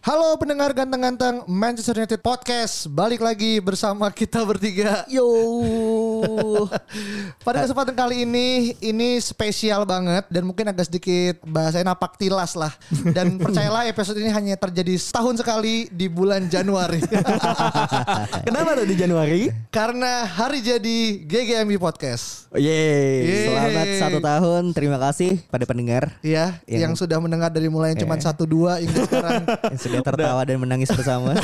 Halo 0.00 0.32
pendengar 0.40 0.72
ganteng-ganteng 0.72 1.44
Manchester 1.44 1.92
United 1.92 2.24
Podcast 2.24 2.88
Balik 2.88 3.20
lagi 3.20 3.60
bersama 3.60 4.08
kita 4.08 4.40
bertiga 4.48 5.04
Yo. 5.04 5.28
Pada 7.44 7.68
kesempatan 7.68 7.92
kali 7.92 8.24
ini 8.24 8.72
Ini 8.80 9.20
spesial 9.20 9.84
banget 9.84 10.24
Dan 10.32 10.48
mungkin 10.48 10.72
agak 10.72 10.88
sedikit 10.88 11.44
bahasanya 11.44 11.92
napak 11.92 12.16
tilas 12.16 12.56
lah 12.56 12.72
Dan 13.12 13.36
percayalah 13.44 13.92
episode 13.92 14.16
ini 14.16 14.32
hanya 14.32 14.56
terjadi 14.56 14.96
setahun 14.96 15.44
sekali 15.44 15.92
Di 15.92 16.08
bulan 16.08 16.48
Januari 16.48 17.04
Kenapa 18.48 18.80
tuh 18.80 18.88
di 18.88 18.96
Januari? 18.96 19.52
Karena 19.68 20.24
hari 20.24 20.64
jadi 20.64 20.98
GGMB 21.28 21.76
Podcast 21.76 22.48
Yeay. 22.56 22.66
Yeay. 23.20 23.46
Selamat 23.46 23.86
satu 24.00 24.18
tahun. 24.18 24.62
Terima 24.74 24.98
kasih 24.98 25.38
pada 25.52 25.68
pendengar 25.68 26.16
Ya, 26.18 26.58
Yang- 26.66 26.80
yang, 26.82 26.92
sudah 26.96 27.20
mendengar 27.20 27.52
dari 27.52 27.68
mulai 27.68 27.92
yang 27.92 28.08
cuma 28.08 28.16
Eh. 28.16 28.24
satu 28.24 28.42
dua 28.42 28.80
hingga 28.82 29.06
sekarang 29.06 29.44
sudah 29.90 30.02
tertawa 30.06 30.40
dan 30.46 30.56
menangis 30.62 30.88
bersama. 30.94 31.34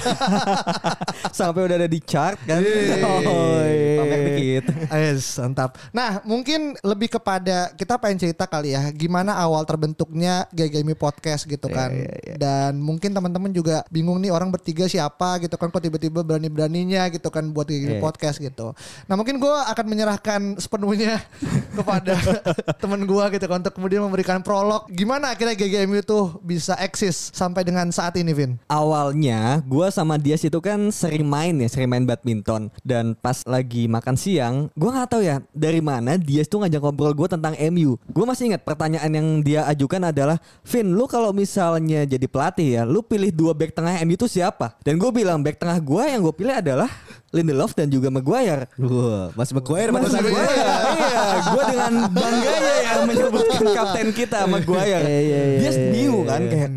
Sampai 1.38 1.66
udah 1.66 1.76
ada 1.82 1.90
di 1.90 1.98
chart 1.98 2.38
kan. 2.46 2.62
Oh, 3.02 3.66
pamer 3.98 4.20
dikit. 4.32 4.64
Yes, 4.94 5.36
mantap. 5.42 5.74
Nah, 5.90 6.22
mungkin 6.22 6.78
lebih 6.80 7.18
kepada 7.18 7.74
kita 7.74 7.98
pengen 7.98 8.22
cerita 8.22 8.46
kali 8.46 8.72
ya, 8.72 8.88
gimana 8.94 9.34
awal 9.34 9.66
terbentuknya 9.66 10.46
GGMI 10.54 10.94
Podcast 10.94 11.44
gitu 11.44 11.66
kan. 11.66 11.90
Iya, 11.90 12.06
iya, 12.06 12.16
iya. 12.22 12.34
Dan 12.38 12.78
mungkin 12.78 13.10
teman-teman 13.10 13.50
juga 13.50 13.82
bingung 13.90 14.22
nih 14.22 14.30
orang 14.30 14.48
bertiga 14.54 14.86
siapa 14.86 15.42
gitu 15.42 15.58
kan, 15.58 15.68
kok 15.68 15.82
tiba-tiba 15.82 16.22
berani-beraninya 16.22 17.10
gitu 17.10 17.28
kan 17.28 17.50
buat 17.50 17.66
GGMI 17.66 17.98
Iya. 17.98 18.02
Podcast 18.02 18.36
gitu. 18.38 18.76
Nah, 19.08 19.14
mungkin 19.16 19.40
gue 19.40 19.56
akan 19.72 19.86
menyerahkan 19.88 20.40
sepenuhnya 20.60 21.18
kepada 21.78 22.14
teman 22.82 23.02
gue 23.02 23.24
gitu 23.32 23.46
kan 23.48 23.58
untuk 23.64 23.74
kemudian 23.74 24.04
memberikan 24.04 24.44
prolog 24.44 24.84
gimana 24.92 25.32
akhirnya 25.32 25.56
GGMI 25.56 26.04
itu 26.04 26.20
bisa 26.44 26.76
eksis 26.76 27.32
sampai 27.32 27.64
dengan 27.64 27.88
saat 27.90 28.14
ini, 28.20 28.35
Vin. 28.36 28.60
Awalnya 28.68 29.64
gua 29.64 29.88
sama 29.88 30.20
Dias 30.20 30.44
itu 30.44 30.60
kan 30.60 30.92
sering 30.92 31.24
main 31.24 31.56
ya, 31.56 31.68
sering 31.72 31.88
main 31.88 32.04
badminton 32.04 32.68
dan 32.84 33.16
pas 33.16 33.40
lagi 33.48 33.88
makan 33.88 34.14
siang, 34.20 34.68
gua 34.76 34.92
nggak 34.92 35.08
tahu 35.08 35.22
ya 35.24 35.40
dari 35.56 35.80
mana 35.80 36.20
Dias 36.20 36.44
tuh 36.44 36.60
ngajak 36.60 36.84
ngobrol 36.84 37.16
gua 37.16 37.32
tentang 37.32 37.56
MU. 37.72 37.96
Gua 38.12 38.28
masih 38.28 38.52
ingat 38.52 38.60
pertanyaan 38.68 39.08
yang 39.08 39.28
dia 39.40 39.64
ajukan 39.64 40.12
adalah, 40.12 40.36
"Vin, 40.60 40.92
lu 40.92 41.08
kalau 41.08 41.32
misalnya 41.32 42.04
jadi 42.04 42.28
pelatih 42.28 42.68
ya, 42.76 42.82
lu 42.84 43.00
pilih 43.00 43.32
dua 43.32 43.56
back 43.56 43.72
tengah 43.72 43.96
MU 44.04 44.20
itu 44.20 44.28
siapa?" 44.28 44.76
Dan 44.84 45.00
gue 45.00 45.08
bilang 45.08 45.40
back 45.40 45.56
tengah 45.56 45.80
gua 45.80 46.10
yang 46.10 46.20
gue 46.20 46.34
pilih 46.34 46.52
adalah 46.52 46.90
Lindelof 47.32 47.72
dan 47.76 47.88
juga 47.88 48.08
Maguire. 48.12 48.66
Wah, 48.80 49.30
Mas 49.34 49.50
Maguire 49.52 49.90
Mas 49.94 50.08
Maguire, 50.10 50.56
iya, 50.96 51.24
gue 51.52 51.62
dengan 51.70 51.92
bangganya 52.10 52.74
ya 52.82 52.92
menyebutkan 53.04 53.62
kapten 53.76 54.08
kita 54.12 54.40
Maguire. 54.48 55.04
Iya, 55.04 55.20
iya, 55.20 55.40
iya, 55.42 55.58
Dia 55.62 55.72
bingung 55.92 56.24
kan 56.26 56.40
iya. 56.42 56.68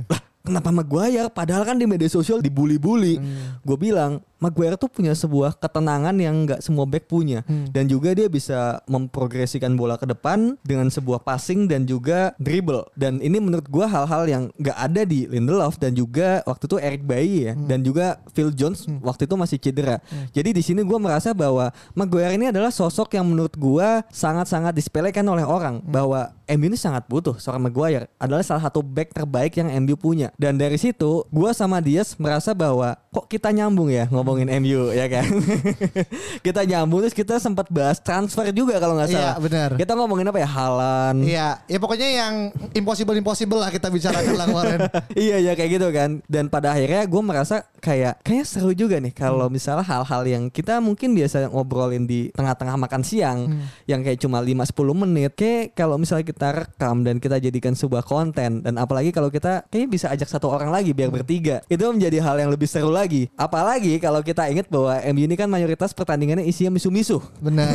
Kayak 0.50 0.58
lah 0.58 0.66
kenapa 0.66 0.70
Maguire? 0.74 1.30
Padahal 1.30 1.64
kan 1.64 1.78
di 1.78 1.86
media 1.86 2.10
sosial 2.10 2.42
dibully-bully. 2.42 3.22
Gue 3.62 3.78
bilang 3.78 4.26
Maguire 4.40 4.80
tuh 4.80 4.88
punya 4.88 5.12
sebuah 5.12 5.60
ketenangan 5.60 6.16
yang 6.16 6.48
nggak 6.48 6.64
semua 6.64 6.88
back 6.88 7.12
punya. 7.12 7.44
Dan 7.76 7.92
juga 7.92 8.16
dia 8.16 8.32
bisa 8.32 8.80
memprogresikan 8.88 9.76
bola 9.76 10.00
ke 10.00 10.08
depan 10.08 10.56
dengan 10.64 10.88
sebuah 10.88 11.22
passing 11.28 11.68
dan 11.68 11.84
juga 11.84 12.32
dribble. 12.40 12.88
Dan 12.96 13.20
ini 13.20 13.44
menurut 13.44 13.68
gua 13.68 13.86
hal-hal 13.92 14.24
yang 14.32 14.44
nggak 14.56 14.78
ada 14.80 15.02
di 15.04 15.28
Lindelof 15.28 15.76
dan 15.76 15.92
juga 15.92 16.40
waktu 16.48 16.72
itu 16.72 16.78
Eric 16.80 17.04
Bailly 17.04 17.52
ya 17.52 17.54
dan 17.68 17.84
juga 17.84 18.24
Phil 18.32 18.56
Jones 18.56 18.88
waktu 19.04 19.28
itu 19.28 19.36
masih 19.36 19.58
cedera. 19.60 20.00
Jadi 20.32 20.56
di 20.56 20.64
sini 20.64 20.82
gua 20.88 20.98
merasa 21.04 21.36
bahwa 21.36 21.76
Maguire 21.92 22.40
ini 22.40 22.48
adalah 22.48 22.72
sosok 22.72 23.20
yang 23.20 23.28
menurut 23.28 23.60
gua 23.60 24.08
sangat-sangat 24.08 24.72
disepelekan 24.72 25.28
oleh 25.28 25.44
orang. 25.44 25.84
Bahwa 25.84 26.32
MU 26.48 26.66
ini 26.72 26.80
sangat 26.80 27.06
butuh 27.12 27.36
seorang 27.38 27.68
Maguire. 27.68 28.08
Adalah 28.16 28.42
salah 28.42 28.64
satu 28.64 28.80
back 28.82 29.12
terbaik 29.12 29.60
yang 29.60 29.68
MU 29.84 30.00
punya. 30.00 30.32
Dan 30.40 30.56
dari 30.56 30.80
situ 30.80 31.28
gua 31.28 31.52
sama 31.52 31.84
Dias 31.84 32.16
merasa 32.16 32.56
bahwa 32.56 32.96
kok 33.12 33.28
kita 33.28 33.52
nyambung 33.52 33.92
ya 33.92 34.08
ngomongin 34.30 34.54
MU 34.60 34.94
ya 34.94 35.10
kan 35.10 35.26
kita 36.46 36.62
nyambung 36.64 37.02
terus 37.02 37.16
kita 37.16 37.36
sempat 37.38 37.66
bahas 37.68 37.98
transfer 37.98 38.46
juga 38.52 38.78
kalau 38.78 38.94
nggak 38.94 39.10
Iya, 39.10 39.18
salah 39.18 39.36
benar. 39.40 39.70
kita 39.76 39.94
ngomongin 39.96 40.28
apa 40.28 40.38
ya 40.38 40.46
Halan 40.48 41.16
Iya, 41.20 41.48
ya 41.66 41.78
pokoknya 41.78 42.08
yang 42.08 42.34
impossible 42.72 43.16
impossible 43.16 43.58
lah 43.58 43.70
kita 43.70 43.90
bicarakan 43.90 44.34
lah 44.36 44.46
kemarin. 44.46 44.80
iya 45.20 45.38
ya 45.42 45.52
kayak 45.54 45.72
gitu 45.72 45.88
kan 45.90 46.10
dan 46.26 46.46
pada 46.48 46.72
akhirnya 46.72 47.04
gue 47.04 47.22
merasa 47.22 47.56
kayak 47.76 48.22
kayak 48.22 48.46
seru 48.46 48.72
juga 48.72 48.98
nih 48.98 49.12
kalau 49.12 49.42
Hmm. 49.42 49.56
misalnya 49.56 49.82
hal-hal 49.82 50.22
yang 50.24 50.44
kita 50.48 50.78
mungkin 50.78 51.12
biasa 51.12 51.50
ngobrolin 51.50 52.06
di 52.06 52.30
tengah-tengah 52.32 52.76
makan 52.78 53.02
siang 53.02 53.40
Hmm. 53.42 53.66
yang 53.86 54.00
kayak 54.00 54.20
cuma 54.20 54.38
5-10 54.38 54.70
menit 54.96 55.32
kayak 55.34 55.74
kalau 55.74 55.96
misalnya 55.96 56.22
kita 56.24 56.48
rekam 56.54 57.02
dan 57.02 57.18
kita 57.18 57.40
jadikan 57.40 57.74
sebuah 57.74 58.04
konten 58.04 58.62
dan 58.62 58.74
apalagi 58.76 59.10
kalau 59.10 59.28
kita 59.28 59.66
kayak 59.66 59.88
bisa 59.88 60.08
ajak 60.08 60.28
satu 60.28 60.48
orang 60.48 60.70
lagi 60.70 60.92
Hmm. 60.92 61.00
biar 61.00 61.10
bertiga 61.12 61.56
itu 61.66 61.82
menjadi 61.82 62.20
hal 62.20 62.36
yang 62.38 62.50
lebih 62.50 62.68
seru 62.68 62.90
lagi 62.90 63.32
apalagi 63.34 63.98
kalau 63.98 64.19
kita 64.22 64.48
ingat 64.52 64.68
bahwa 64.68 64.96
MU 65.14 65.24
ini 65.26 65.36
kan 65.36 65.48
mayoritas 65.50 65.92
pertandingannya 65.94 66.46
isinya 66.46 66.74
misu-misu 66.74 67.22
Benar. 67.40 67.68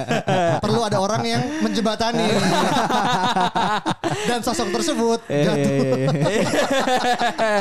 Perlu 0.64 0.80
ada 0.84 0.98
orang 1.00 1.22
yang 1.24 1.42
menjebatani. 1.62 2.26
Dan 4.26 4.40
sosok 4.42 4.68
tersebut 4.74 5.20
jatuh. 5.26 5.74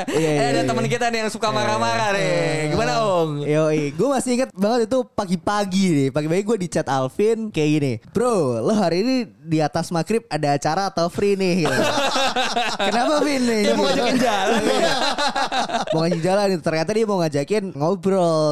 Iya, 0.10 0.30
eh 0.30 0.48
ada 0.52 0.62
iya, 0.62 0.68
teman 0.68 0.86
kita 0.90 1.08
nih 1.10 1.26
yang 1.26 1.32
suka 1.32 1.50
marah-marah 1.54 2.14
nih 2.14 2.74
gimana 2.74 2.94
Ong? 3.04 3.32
Yo, 3.46 3.70
gue 3.72 4.08
masih 4.10 4.32
ingat 4.40 4.50
banget 4.54 4.90
itu 4.90 5.00
pagi-pagi 5.04 5.86
nih. 5.94 6.08
Pagi-pagi 6.14 6.42
gue 6.46 6.58
di 6.60 6.68
chat 6.72 6.88
Alvin 6.88 7.50
kayak 7.52 7.70
gini. 7.70 7.94
Bro, 8.12 8.64
lo 8.64 8.74
hari 8.74 9.02
ini 9.04 9.16
di 9.50 9.58
atas 9.60 9.90
maghrib 9.90 10.24
ada 10.30 10.54
acara 10.56 10.94
atau 10.94 11.10
free 11.10 11.34
nih? 11.34 11.66
Gitu. 11.66 11.82
Kenapa 12.88 13.16
Vin 13.26 13.42
nih? 13.44 13.62
Dia 13.66 13.74
mau 13.76 13.86
ngajakin 13.90 14.18
jalan 14.22 14.62
Iya. 14.64 14.94
mau 15.92 16.00
ngajakin 16.06 16.24
jalan. 16.24 16.48
Ternyata 16.62 16.90
dia 16.94 17.06
mau 17.06 17.18
ngajakin 17.20 17.64
ngobrol 17.74 17.99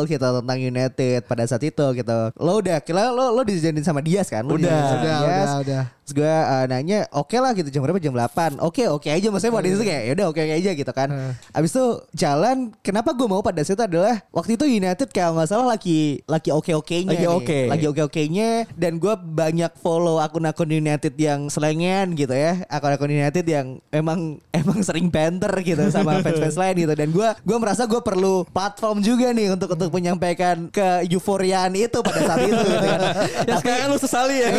gitu 0.07 0.27
tentang 0.43 0.59
United 0.59 1.25
pada 1.25 1.43
saat 1.47 1.63
itu 1.63 1.85
gitu. 1.95 2.17
Lo 2.37 2.59
udah 2.59 2.77
kira 2.83 3.09
lo 3.11 3.31
lo 3.31 3.41
dijanjiin 3.41 3.83
sama 3.83 4.03
Dias 4.03 4.27
kan? 4.27 4.43
Lo 4.45 4.55
Udah. 4.55 4.69
Udah, 4.69 4.99
Dias. 5.01 5.23
udah, 5.23 5.57
udah. 5.63 5.83
Terus 6.07 6.23
gue 6.23 6.31
uh, 6.31 6.63
nanya 6.71 7.03
oke 7.11 7.35
lah 7.35 7.51
gitu 7.51 7.67
jam 7.67 7.83
berapa? 7.83 7.99
Jam 7.99 8.15
8 8.15 8.63
Oke 8.63 8.87
oke 8.87 9.11
aja 9.11 9.27
maksudnya 9.27 9.59
pada 9.59 9.67
situ 9.67 9.83
kayak 9.83 10.03
yaudah 10.07 10.25
oke 10.31 10.39
oke 10.39 10.53
aja 10.55 10.71
gitu 10.71 10.91
kan. 10.95 11.11
Hmm. 11.11 11.31
Abis 11.51 11.75
itu 11.75 11.85
jalan 12.15 12.71
kenapa 12.79 13.11
gue 13.11 13.27
mau 13.27 13.43
pada 13.43 13.59
situ 13.59 13.75
adalah 13.83 14.23
Waktu 14.31 14.55
itu 14.55 14.63
United 14.71 15.11
kayak 15.11 15.35
nggak 15.35 15.51
salah 15.51 15.75
lagi 15.75 16.23
lagi 16.23 16.55
oke 16.55 16.71
oke-nya 16.79 17.11
Lagi 17.11 17.27
oke. 17.27 17.59
Lagi 17.67 17.85
oke 17.91 18.01
oke-nya 18.07 18.71
Dan 18.71 19.03
gue 19.03 19.11
banyak 19.19 19.75
follow 19.83 20.23
akun-akun 20.23 20.71
United 20.71 21.11
yang 21.19 21.51
selengen 21.51 22.15
gitu 22.15 22.31
ya. 22.31 22.63
Akun-akun 22.71 23.11
United 23.11 23.43
yang 23.43 23.83
emang 23.91 24.39
emang 24.63 24.79
sering 24.87 25.11
banter 25.11 25.51
gitu 25.59 25.91
sama 25.91 26.19
fans-fans 26.23 26.55
lain 26.55 26.87
gitu. 26.87 26.93
Dan 26.95 27.11
gue 27.11 27.27
gue 27.43 27.57
merasa 27.59 27.83
gue 27.83 27.99
perlu 27.99 28.47
platform 28.47 29.03
juga 29.03 29.35
nih 29.35 29.59
untuk 29.59 29.75
untuk 29.75 29.91
menyampaikan 29.91 30.71
ke 30.71 31.03
euforiaan 31.11 31.75
itu 31.75 31.99
pada 31.99 32.23
saat 32.23 32.47
itu 32.47 32.55
gitu 32.55 32.87
kan. 32.87 32.99
Ya 33.47 33.55
sekarang 33.59 33.87
lu 33.91 33.99
sesali 33.99 34.39
ya. 34.39 34.49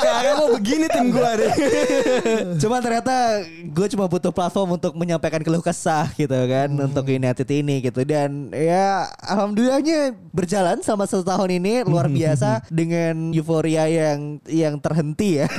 sekarang 0.00 0.34
mau 0.40 0.53
begini 0.58 0.86
tim 0.88 1.10
gua 1.10 1.34
deh. 1.36 1.52
Cuman 2.62 2.80
ternyata 2.80 3.42
gue 3.74 3.86
cuma 3.90 4.06
butuh 4.06 4.30
platform 4.30 4.78
untuk 4.78 4.94
menyampaikan 4.94 5.42
keluh 5.42 5.62
kesah 5.62 6.08
gitu 6.14 6.34
kan 6.46 6.70
untuk 6.70 7.10
United 7.10 7.48
ini 7.50 7.82
gitu 7.82 8.06
dan 8.06 8.54
ya 8.54 9.10
alhamdulillahnya 9.18 10.14
berjalan 10.30 10.78
selama 10.80 11.04
satu 11.10 11.26
tahun 11.26 11.58
ini 11.58 11.82
luar 11.82 12.06
biasa 12.06 12.62
dengan 12.70 13.34
euforia 13.34 13.90
yang 13.90 14.38
yang 14.46 14.78
terhenti 14.78 15.42
ya. 15.42 15.48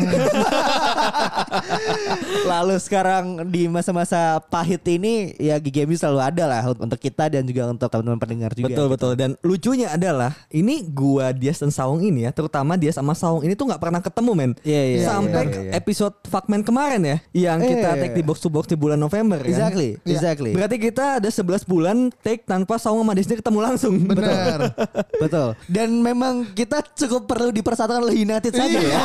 Lalu 2.45 2.77
sekarang 2.77 3.25
di 3.49 3.65
masa-masa 3.65 4.37
pahit 4.37 4.85
ini 4.85 5.33
ya 5.41 5.57
GGMU 5.57 5.97
selalu 5.97 6.21
ada 6.21 6.43
lah 6.45 6.61
untuk 6.77 7.01
kita 7.01 7.25
dan 7.25 7.41
juga 7.41 7.73
untuk 7.73 7.89
teman-teman 7.89 8.21
pendengar 8.21 8.51
juga. 8.53 8.69
Betul 8.69 8.85
gitu. 8.85 8.93
betul 8.93 9.11
dan 9.17 9.29
lucunya 9.41 9.89
adalah 9.89 10.37
ini 10.53 10.85
gua 10.85 11.33
Dias 11.33 11.57
dan 11.57 11.73
Saung 11.73 12.05
ini 12.05 12.29
ya 12.29 12.31
terutama 12.31 12.77
Dias 12.77 12.95
sama 12.95 13.17
Saung 13.17 13.41
ini 13.41 13.57
tuh 13.57 13.65
nggak 13.65 13.81
pernah 13.81 13.97
ketemu 13.97 14.31
men. 14.37 14.51
Iya, 14.61 14.81
iya. 14.85 15.05
Sampai 15.09 15.43
iya, 15.49 15.57
iya. 15.57 15.71
episode 15.73 16.13
Fuckman 16.29 16.61
kemarin 16.61 17.01
ya, 17.01 17.17
yang 17.33 17.57
kita 17.59 17.97
Iya, 17.97 18.01
take 18.05 18.13
iya. 18.13 18.19
di 18.21 18.23
box 18.23 18.37
to 18.45 18.49
box 18.53 18.69
di 18.69 18.77
bulan 18.77 19.01
November 19.01 19.41
kan. 19.41 19.49
Exactly, 19.49 19.97
Iya. 20.05 20.13
exactly. 20.13 20.51
Berarti 20.53 20.77
kita 20.77 21.17
ada 21.17 21.29
11 21.29 21.65
bulan 21.65 21.97
take 22.21 22.45
tanpa 22.45 22.77
Saung 22.77 23.01
sama 23.01 23.17
Disney 23.17 23.41
ketemu 23.41 23.59
langsung. 23.65 23.95
Bener. 24.05 24.69
Betul. 25.17 25.57
Dan 25.65 25.97
memang 25.99 26.45
kita 26.53 26.85
cukup 26.93 27.25
perlu 27.25 27.49
dipersatukan 27.49 28.05
oleh 28.05 28.21
United 28.21 28.53
saja 28.53 28.77
ya. 28.77 28.99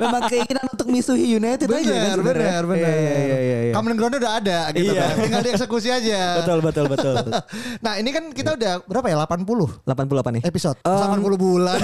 memang 0.00 0.22
keinginan 0.32 0.64
untuk 0.72 0.88
misuhi 0.88 1.36
United 1.36 1.68
aja 1.68 1.76
kan 1.76 1.84
Bener, 1.84 2.16
sebenarnya. 2.16 2.50
bener, 2.50 2.62
bener. 2.70 2.86
Iya, 2.86 3.18
iya, 3.18 3.38
iya, 3.40 3.58
iya. 3.66 3.72
Common 3.74 3.94
ground 3.94 4.14
udah 4.16 4.32
ada 4.38 4.58
gitu 4.70 4.92
Iya. 4.92 5.02
kan. 5.02 5.14
Tinggal 5.18 5.42
dieksekusi 5.42 5.88
aja. 5.90 6.20
betul 6.38 6.58
betul 6.62 6.84
betul. 6.86 7.14
Nah 7.84 7.96
ini 7.96 8.10
kan 8.10 8.30
kita 8.30 8.54
udah 8.54 8.84
berapa 8.84 9.06
ya 9.06 9.16
80 9.18 9.86
88 9.88 10.36
nih. 10.38 10.42
episode 10.44 10.76
Um, 10.84 11.18
80 11.22 11.34
bulan 11.36 11.78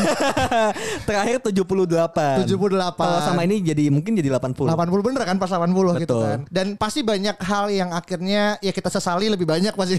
Terakhir 1.09 1.37
78. 1.41 2.47
78 2.47 2.95
Kalau 2.95 3.21
sama 3.23 3.43
ini 3.43 3.61
jadi 3.61 3.89
mungkin 3.89 4.15
jadi 4.15 4.29
80. 4.31 4.69
80 4.69 5.07
bener 5.07 5.23
kan 5.25 5.37
pas 5.37 5.49
80 5.49 6.03
gitu 6.03 6.17
Betul. 6.17 6.23
kan 6.23 6.39
Dan 6.49 6.67
pasti 6.77 7.01
banyak 7.01 7.37
hal 7.41 7.65
yang 7.71 7.91
akhirnya 7.91 8.61
Ya 8.61 8.71
kita 8.71 8.89
sesali 8.89 9.27
lebih 9.27 9.49
banyak 9.49 9.73
pasti 9.73 9.97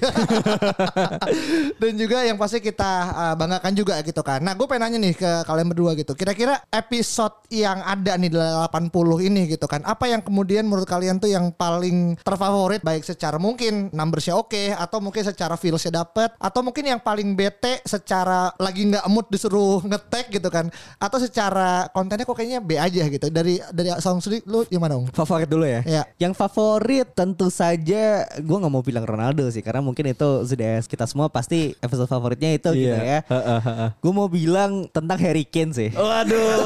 Dan 1.81 1.93
juga 1.95 2.23
yang 2.23 2.37
pasti 2.37 2.59
kita 2.59 2.91
uh, 3.09 3.35
banggakan 3.35 3.73
juga 3.73 3.99
gitu 4.01 4.21
kan 4.21 4.39
Nah 4.39 4.53
gue 4.53 4.65
pengen 4.65 4.81
nanya 4.87 4.97
nih 5.01 5.13
ke 5.15 5.31
kalian 5.43 5.67
berdua 5.67 5.91
gitu 5.95 6.13
Kira-kira 6.13 6.61
episode 6.69 7.33
yang 7.49 7.81
ada 7.81 8.13
nih 8.15 8.29
di 8.29 8.37
80 8.37 9.27
ini 9.27 9.41
gitu 9.49 9.65
kan 9.65 9.81
Apa 9.83 10.07
yang 10.07 10.21
kemudian 10.21 10.65
menurut 10.77 10.89
kalian 10.93 11.17
tuh 11.17 11.33
yang 11.33 11.49
paling 11.49 12.13
terfavorit 12.21 12.85
Baik 12.85 13.01
secara 13.01 13.41
mungkin 13.41 13.89
numbersnya 13.89 14.37
oke 14.37 14.77
Atau 14.77 15.01
mungkin 15.01 15.25
secara 15.25 15.57
feelsnya 15.57 16.05
dapet 16.05 16.37
Atau 16.37 16.61
mungkin 16.61 16.85
yang 16.85 17.01
paling 17.01 17.33
bete 17.33 17.81
secara 17.81 18.53
lagi 18.61 18.85
nggak 18.85 19.09
mood 19.09 19.25
disuruh 19.33 19.81
ngetek 19.81 20.37
gitu 20.37 20.53
kan 20.53 20.69
Atau 21.01 21.17
secara 21.17 21.89
kontennya 21.89 22.29
kok 22.29 22.37
kayaknya 22.37 22.61
B 22.61 22.77
aja 22.77 23.09
gitu 23.09 23.33
Dari 23.33 23.57
dari 23.73 23.89
Song 23.97 24.21
Sri 24.21 24.45
lu 24.45 24.61
gimana 24.69 25.01
Ung? 25.01 25.09
Favorit 25.09 25.49
dulu 25.49 25.65
ya. 25.65 25.81
Ya 25.81 26.03
Yang 26.21 26.37
favorit 26.37 27.09
tentu 27.17 27.49
saja 27.49 28.29
gue 28.37 28.57
nggak 28.61 28.69
mau 28.69 28.85
bilang 28.85 29.03
Ronaldo 29.07 29.49
sih 29.49 29.65
karena 29.65 29.81
mungkin 29.81 30.13
itu 30.13 30.45
sudah 30.45 30.85
kita 30.85 31.09
semua 31.09 31.31
pasti 31.33 31.73
episode 31.81 32.05
favoritnya 32.05 32.53
itu 32.53 32.69
gitu 32.75 32.93
ya. 32.93 33.23
Heeh, 33.25 33.59
heeh. 33.63 33.89
Gue 33.97 34.11
mau 34.13 34.27
bilang 34.29 34.85
tentang 34.91 35.17
Harry 35.17 35.47
Kane 35.47 35.73
sih. 35.73 35.89
Waduh. 35.95 36.61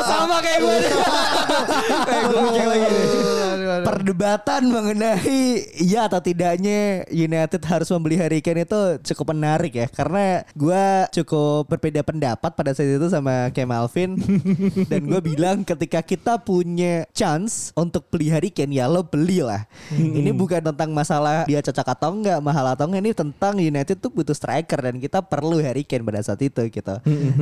sama 0.20 0.36
kayak 0.44 0.58
gue. 0.60 0.76
kayak 2.08 2.22
gue 2.28 2.40
mikir 2.44 2.66
lagi. 2.68 2.88
Perdebatan 3.86 4.62
mengenai 4.70 5.70
ya 5.78 6.10
atau 6.10 6.20
tidaknya 6.22 7.04
United 7.08 7.62
harus 7.66 7.88
membeli 7.94 8.16
Harry 8.18 8.40
Kane 8.42 8.64
itu 8.64 8.80
cukup 9.12 9.36
menarik 9.36 9.72
ya 9.76 9.86
karena 9.86 10.42
gue 10.56 10.84
cukup 11.20 11.70
berbeda 11.70 12.02
pendapat 12.02 12.50
pada 12.54 12.74
saat 12.74 12.98
itu 12.98 13.08
sama 13.12 13.52
Cam 13.54 13.70
Alvin 13.70 14.16
dan 14.90 15.00
gue 15.06 15.20
bilang 15.22 15.62
ketika 15.62 16.00
kita 16.02 16.40
punya 16.42 17.06
chance 17.14 17.70
untuk 17.76 18.08
beli 18.10 18.32
Harry 18.32 18.50
Kane 18.50 18.74
ya 18.74 18.90
lo 18.90 19.06
belilah. 19.06 19.68
Ini 19.94 20.32
bukan 20.34 20.72
tentang 20.72 20.90
masalah 20.90 21.44
dia 21.46 21.62
cocok 21.62 21.86
atau 21.86 22.10
enggak, 22.16 22.38
mahal 22.40 22.66
atau 22.72 22.88
enggak 22.88 23.02
ini 23.06 23.12
tentang 23.14 23.54
United 23.60 23.96
tuh 24.00 24.10
butuh 24.10 24.34
striker 24.34 24.80
dan 24.80 24.98
kita 24.98 25.22
perlu 25.22 25.60
Harry 25.62 25.86
Kane 25.86 26.02
pada 26.02 26.20
saat 26.24 26.40
itu 26.42 26.66
gitu. 26.66 26.94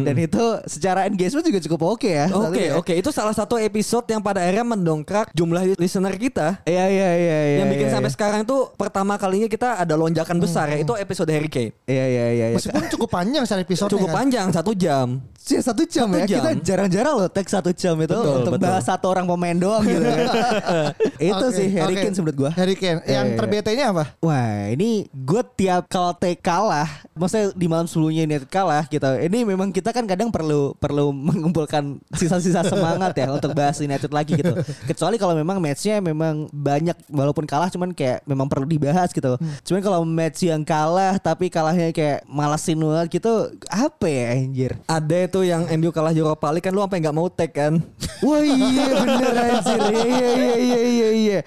dan 0.06 0.14
itu 0.18 0.44
secara 0.66 1.06
engagement 1.06 1.46
juga 1.46 1.60
cukup 1.64 1.80
oke 1.96 2.10
ya. 2.10 2.26
saat 2.28 2.50
Oke, 2.50 2.64
ya. 2.68 2.72
oke. 2.76 2.92
Itu 2.92 3.10
salah 3.14 3.34
satu 3.34 3.56
episode 3.60 4.06
yang 4.10 4.20
pada 4.20 4.42
akhirnya 4.42 4.66
mendongkrak 4.74 5.30
jumlah 5.32 5.78
listener 5.78 6.14
kita. 6.18 6.60
Iya 6.66 6.84
iya 6.90 7.10
iya 7.14 7.38
iya. 7.46 7.58
yang 7.62 7.70
bikin 7.70 7.88
iya, 7.88 7.94
sampai 7.94 8.10
iya. 8.10 8.16
sekarang 8.18 8.42
tuh 8.42 8.74
pertama 8.74 9.14
kalinya 9.16 9.46
kita 9.46 9.78
ada 9.78 9.94
lonjakan 9.94 10.36
besar 10.42 10.68
ya. 10.74 10.82
Itu 10.82 10.98
episode 10.98 11.30
Harry 11.30 11.48
Kane. 11.48 11.72
Iya 11.86 12.04
iya 12.04 12.24
iya. 12.34 12.46
iya. 12.52 12.56
Meskipun 12.58 12.84
cukup 12.98 13.08
panjang 13.08 13.42
secara 13.46 13.62
episode 13.62 13.90
Cukup 13.94 14.10
panjang 14.10 14.46
satu 14.50 14.74
jam. 14.74 15.22
Sih 15.48 15.64
satu 15.64 15.80
jam 15.82 16.04
Satu 16.06 16.20
ya. 16.20 16.26
jam. 16.28 16.38
Kita 16.44 16.50
jarang-jarang 16.60 17.14
loh 17.16 17.28
tag 17.32 17.48
satu 17.48 17.72
jam 17.72 17.96
itu 17.96 18.12
Betul, 18.12 18.44
untuk 18.44 18.52
betul. 18.52 18.68
bahas 18.68 18.84
satu 18.84 19.06
orang 19.08 19.24
pemain 19.24 19.56
doang 19.56 19.80
gitu. 19.80 20.04
itu 21.32 21.32
Oke, 21.40 21.56
sih 21.56 21.66
Harry. 21.72 21.94
Kane 21.96 22.12
menurut 22.12 22.36
gua. 22.36 22.50
Harry 22.52 22.76
Kane 22.76 23.00
Yang 23.00 23.08
Iya, 23.08 23.22
iya. 23.24 23.36
terbetenya 23.36 23.84
apa? 23.88 24.04
Wah 24.20 24.68
ini 24.68 25.08
gue 25.08 25.42
tiap 25.56 25.88
kalau 25.88 26.12
tag 26.12 26.36
kalah 26.38 26.84
Maksudnya 27.16 27.56
di 27.56 27.64
malam 27.64 27.88
sebelumnya 27.88 28.28
United 28.28 28.48
kalah 28.48 28.84
gitu 28.86 29.08
Ini 29.08 29.38
memang 29.42 29.72
kita 29.72 29.88
kan 29.90 30.04
kadang 30.04 30.28
perlu 30.28 30.76
perlu 30.76 31.10
mengumpulkan 31.32 31.96
sisa-sisa 32.12 32.60
semangat 32.62 33.16
ya 33.16 33.32
Untuk 33.32 33.56
bahas 33.56 33.80
United 33.80 34.12
lagi 34.12 34.36
gitu 34.36 34.52
Kecuali 34.84 35.16
kalau 35.16 35.32
memang 35.32 35.56
matchnya 35.58 35.98
memang 35.98 36.52
banyak 36.52 36.94
Walaupun 37.08 37.48
kalah 37.48 37.72
cuman 37.72 37.96
kayak 37.96 38.20
memang 38.22 38.46
perlu 38.46 38.68
dibahas 38.68 39.08
gitu 39.10 39.40
Cuman 39.64 39.80
kalau 39.80 40.04
match 40.04 40.44
yang 40.44 40.60
kalah 40.60 41.16
Tapi 41.16 41.48
kalahnya 41.48 41.88
kayak 41.90 42.28
malesin 42.28 42.76
banget 42.76 43.16
gitu 43.16 43.32
Apa 43.66 44.04
ya 44.04 44.36
anjir 44.36 44.72
Ada 44.84 45.16
itu 45.24 45.37
yang 45.44 45.66
MU 45.78 45.90
kalah 45.90 46.14
Europa 46.14 46.48
League 46.50 46.64
kan 46.64 46.72
lu 46.74 46.80
sampai 46.82 46.98
nggak 47.02 47.16
mau 47.16 47.28
tag 47.28 47.50
kan. 47.54 47.78
Wah 48.26 48.42
iya 48.42 48.86
bener 48.98 49.34
anjir 49.36 49.80
Iya 49.94 50.02
iya 50.04 50.30
iya 50.34 50.54
iya 50.58 50.80
iya 50.82 51.08
iya 51.14 51.38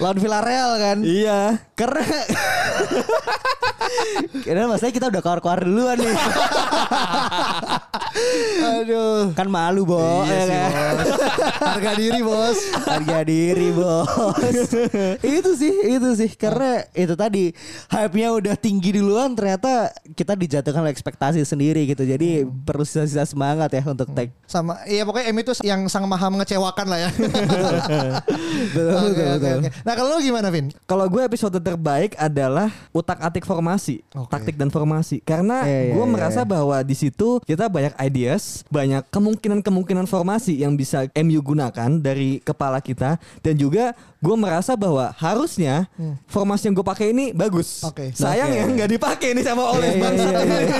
Lawan 0.00 0.16
Villarreal 0.20 0.70
kan 0.76 0.98
iya. 1.00 1.38
Karena 1.76 2.04
Karena 4.44 4.66
maksudnya 4.70 4.92
kita 4.94 5.06
udah 5.10 5.20
keluar-keluar 5.20 5.58
duluan 5.62 5.96
nih. 5.98 6.16
Aduh. 8.60 9.32
Kan 9.34 9.48
malu 9.48 9.86
Bo 9.86 10.26
Iya 10.26 10.34
ya 10.34 10.44
sih, 10.44 10.58
kan? 10.74 10.94
bos. 10.98 11.08
Harga 11.60 11.90
diri 11.96 12.20
bos. 12.20 12.58
Harga 12.84 13.18
diri 13.24 13.68
bos. 13.72 14.08
Itu 15.22 15.50
sih 15.56 15.74
Itu 15.96 16.08
sih. 16.16 16.30
Karena 16.34 16.84
itu 16.92 17.14
tadi 17.14 17.54
Hype-nya 17.90 18.28
udah 18.34 18.54
tinggi 18.58 18.94
duluan 18.96 19.32
Ternyata 19.34 19.94
kita 20.14 20.34
dijatuhkan 20.34 20.82
oleh 20.82 20.92
ekspektasi 20.92 21.42
sendiri 21.46 21.86
gitu. 21.86 22.02
Jadi 22.02 22.44
perlu 22.44 22.82
sisa-sisa 22.82 23.24
semangat 23.24 23.70
ya 23.72 23.82
Untuk 23.86 24.10
tag 24.12 24.30
sama 24.50 24.82
iya 24.82 25.06
pokoknya 25.06 25.30
M 25.30 25.38
itu 25.46 25.52
yang 25.62 25.86
sang 25.86 26.10
maha 26.10 26.26
mengecewakan 26.26 26.86
lah 26.90 26.98
ya. 27.06 27.10
Betul 28.74 28.90
Oke, 28.90 29.14
betul 29.14 29.14
oke, 29.14 29.22
betul. 29.38 29.58
oke. 29.62 29.68
Nah 29.86 29.94
kalau 29.94 30.08
lu 30.18 30.26
gimana 30.26 30.48
Vin? 30.50 30.66
Kalau 30.90 31.06
gue 31.06 31.22
episode 31.22 31.54
terbaik 31.62 32.18
adalah 32.18 32.66
utak 32.90 33.22
atik 33.22 33.46
formasi, 33.80 34.04
Oke. 34.12 34.28
taktik 34.28 34.56
dan 34.60 34.68
formasi. 34.68 35.16
Karena 35.24 35.64
Iya, 35.64 35.80
iya, 35.90 35.92
gue 35.96 36.04
iya, 36.04 36.12
merasa 36.12 36.40
iya. 36.44 36.48
bahwa 36.48 36.76
di 36.84 36.92
situ 36.92 37.40
kita 37.48 37.72
banyak 37.72 37.96
ideas, 38.04 38.62
banyak 38.68 39.08
kemungkinan-kemungkinan 39.08 40.04
formasi 40.04 40.60
yang 40.60 40.76
bisa 40.76 41.08
MU 41.16 41.40
gunakan 41.40 41.90
dari 41.96 42.44
kepala 42.44 42.84
kita 42.84 43.16
dan 43.40 43.54
juga 43.56 43.96
gue 44.20 44.36
merasa 44.36 44.76
bahwa 44.76 45.16
harusnya 45.16 45.88
formasi 46.28 46.68
yang 46.68 46.76
gue 46.76 46.84
pakai 46.84 47.16
ini 47.16 47.32
bagus. 47.32 47.80
Hmm. 47.80 47.88
Oke. 47.88 48.12
Sayang 48.12 48.52
Oke. 48.52 48.58
ya 48.60 48.64
nggak 48.68 48.90
dipakai 48.92 49.28
nih 49.32 49.44
sama 49.44 49.64
oleh 49.72 49.96
iya, 49.96 50.02
bangsa. 50.04 50.28
iya, 50.28 50.58
iya. 50.60 50.78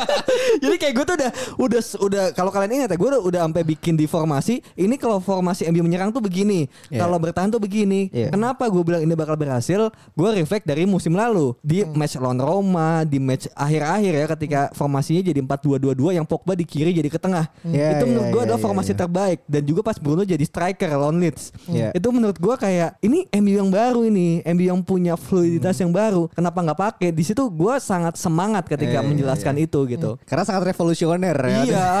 Jadi 0.66 0.76
kayak 0.76 0.94
gue 0.98 1.04
tuh 1.06 1.16
udah 1.16 1.30
udah 1.56 1.80
udah 2.02 2.24
kalau 2.34 2.50
kalian 2.50 2.82
ingat 2.82 2.90
ya 2.90 2.98
gue 2.98 3.08
udah, 3.14 3.22
udah 3.22 3.40
sampai 3.46 3.62
bikin 3.62 3.94
di 3.94 4.10
formasi 4.10 4.58
ini 4.74 4.98
kalau 4.98 5.22
formasi 5.22 5.70
MU 5.70 5.86
menyerang 5.86 6.10
tuh 6.10 6.18
begini, 6.18 6.66
Iya. 6.90 7.06
kalau 7.06 7.16
bertahan 7.22 7.48
tuh 7.48 7.62
begini. 7.62 8.10
Iya. 8.10 8.34
Kenapa 8.34 8.66
gue 8.66 8.82
bilang 8.82 9.02
ini 9.06 9.14
bakal 9.14 9.38
berhasil? 9.38 9.94
Gue 10.18 10.28
reflect 10.34 10.66
dari 10.66 10.82
musim 10.82 11.14
lalu 11.14 11.54
di 11.62 11.86
Hmm. 11.86 11.94
match 11.94 12.18
lawan 12.18 12.42
Roma, 12.42 13.06
di 13.06 13.22
match 13.22 13.46
akhir-akhir 13.54 14.12
ya 14.12 14.26
ketika 14.34 14.60
formasinya 14.74 15.22
jadi 15.22 15.40
4-2-2-2 15.46 16.18
yang 16.18 16.26
Pogba 16.26 16.58
di 16.58 16.66
kiri 16.66 16.90
jadi 16.90 17.06
ke 17.06 17.22
tengah. 17.22 17.46
Iya, 17.62 18.02
itu 18.02 18.04
menurut 18.10 18.26
iya, 18.26 18.32
gue 18.34 18.40
iya, 18.42 18.46
adalah 18.50 18.60
iya, 18.60 18.66
formasi 18.66 18.92
iya. 18.92 18.98
terbaik 18.98 19.38
dan 19.46 19.62
juga 19.62 19.80
pas 19.86 19.96
Bruno 19.96 20.22
jadi 20.26 20.42
striker 20.42 20.90
lawan 20.90 21.22
Leeds. 21.22 21.54
Iya. 21.70 21.94
Itu 21.94 22.10
menurut 22.10 22.34
gue 22.36 22.54
kayak 22.58 22.79
ini 23.00 23.28
MU 23.36 23.54
yang 23.60 23.70
baru 23.70 24.00
ini, 24.04 24.40
MU 24.46 24.64
yang 24.64 24.80
punya 24.80 25.14
fluiditas 25.14 25.76
Hmm. 25.76 25.82
yang 25.88 25.92
baru. 25.92 26.22
Kenapa 26.32 26.58
nggak 26.60 26.78
pakai? 26.78 27.08
Di 27.10 27.24
situ 27.24 27.42
gue 27.46 27.74
sangat 27.78 28.16
semangat 28.16 28.64
ketika 28.64 28.98
Iya, 28.98 29.02
iya, 29.02 29.08
menjelaskan 29.08 29.54
itu 29.58 29.80
gitu. 29.86 30.10
Karena 30.24 30.44
sangat 30.44 30.72
revolusioner 30.72 31.36
ya. 31.36 31.60
Iya. 31.64 31.88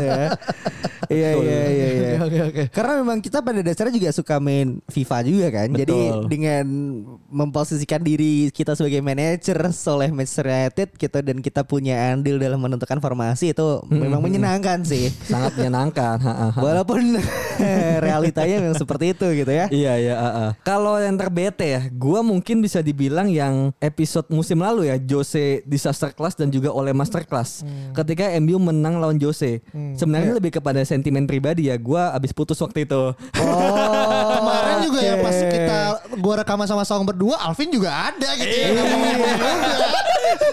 Ya. 0.00 0.22
Iya 1.10 1.30
iya 1.42 1.60
iya 1.66 1.88
iya. 1.90 2.10
Oke, 2.26 2.38
oke. 2.38 2.62
Karena 2.70 3.02
memang 3.02 3.18
kita 3.18 3.42
pada 3.42 3.58
dasarnya 3.58 3.98
juga 3.98 4.10
suka 4.14 4.38
main 4.38 4.78
FIFA 4.86 5.18
juga 5.26 5.48
kan. 5.50 5.68
Jadi 5.74 5.98
Betul. 6.06 6.22
dengan 6.30 6.64
memposisikan 7.26 7.98
diri 7.98 8.46
kita 8.54 8.78
sebagai 8.78 9.02
manajer 9.02 9.58
oleh 9.90 10.08
Manchester 10.14 10.46
United 10.46 10.88
gitu 10.94 11.18
dan 11.18 11.36
kita 11.42 11.66
punya 11.66 12.14
andil 12.14 12.38
dalam 12.38 12.62
menentukan 12.62 13.02
formasi 13.02 13.50
itu 13.50 13.82
memang 13.90 14.22
menyenangkan 14.22 14.86
sih. 14.86 15.10
Sangat 15.26 15.58
menyenangkan. 15.58 16.22
Walaupun 16.54 17.18
realitanya 18.06 18.56
memang 18.62 18.78
seperti 18.78 19.10
itu 19.10 19.26
gitu 19.34 19.50
ya. 19.50 19.66
Iya 19.66 19.92
iya. 19.98 20.14
Uh, 20.20 20.28
uh. 20.28 20.50
Kalau 20.60 21.00
yang 21.00 21.16
terbete 21.16 21.64
ya, 21.64 21.82
gua 21.88 22.20
mungkin 22.20 22.60
bisa 22.60 22.84
dibilang 22.84 23.32
yang 23.32 23.72
episode 23.80 24.28
musim 24.28 24.60
lalu 24.60 24.92
ya, 24.92 24.96
Jose 25.00 25.64
disaster 25.64 26.12
class 26.12 26.36
dan 26.36 26.52
juga 26.52 26.68
oleh 26.68 26.92
master 26.92 27.24
class. 27.24 27.64
Ketika 27.96 28.28
MU 28.38 28.60
menang 28.60 29.00
lawan 29.00 29.16
Jose, 29.16 29.64
sebenarnya 29.96 30.36
lebih 30.36 30.60
kepada 30.60 30.84
sentimen 30.84 31.24
pribadi 31.24 31.72
ya. 31.72 31.80
Gua 31.80 32.12
abis 32.12 32.36
putus 32.36 32.60
waktu 32.60 32.84
itu. 32.84 33.16
Oh, 33.40 34.30
Kemarin 34.40 34.76
juga 34.84 35.00
ya 35.00 35.14
pas 35.18 35.36
kita 35.36 35.78
gua 36.20 36.34
rekaman 36.44 36.68
sama 36.68 36.84
Saung 36.84 37.08
berdua, 37.08 37.40
Alvin 37.40 37.72
juga 37.72 38.12
ada 38.12 38.28
gitu 38.36 38.54
ya. 38.54 38.68
Juga. 38.76 38.84
Itu 40.30 40.46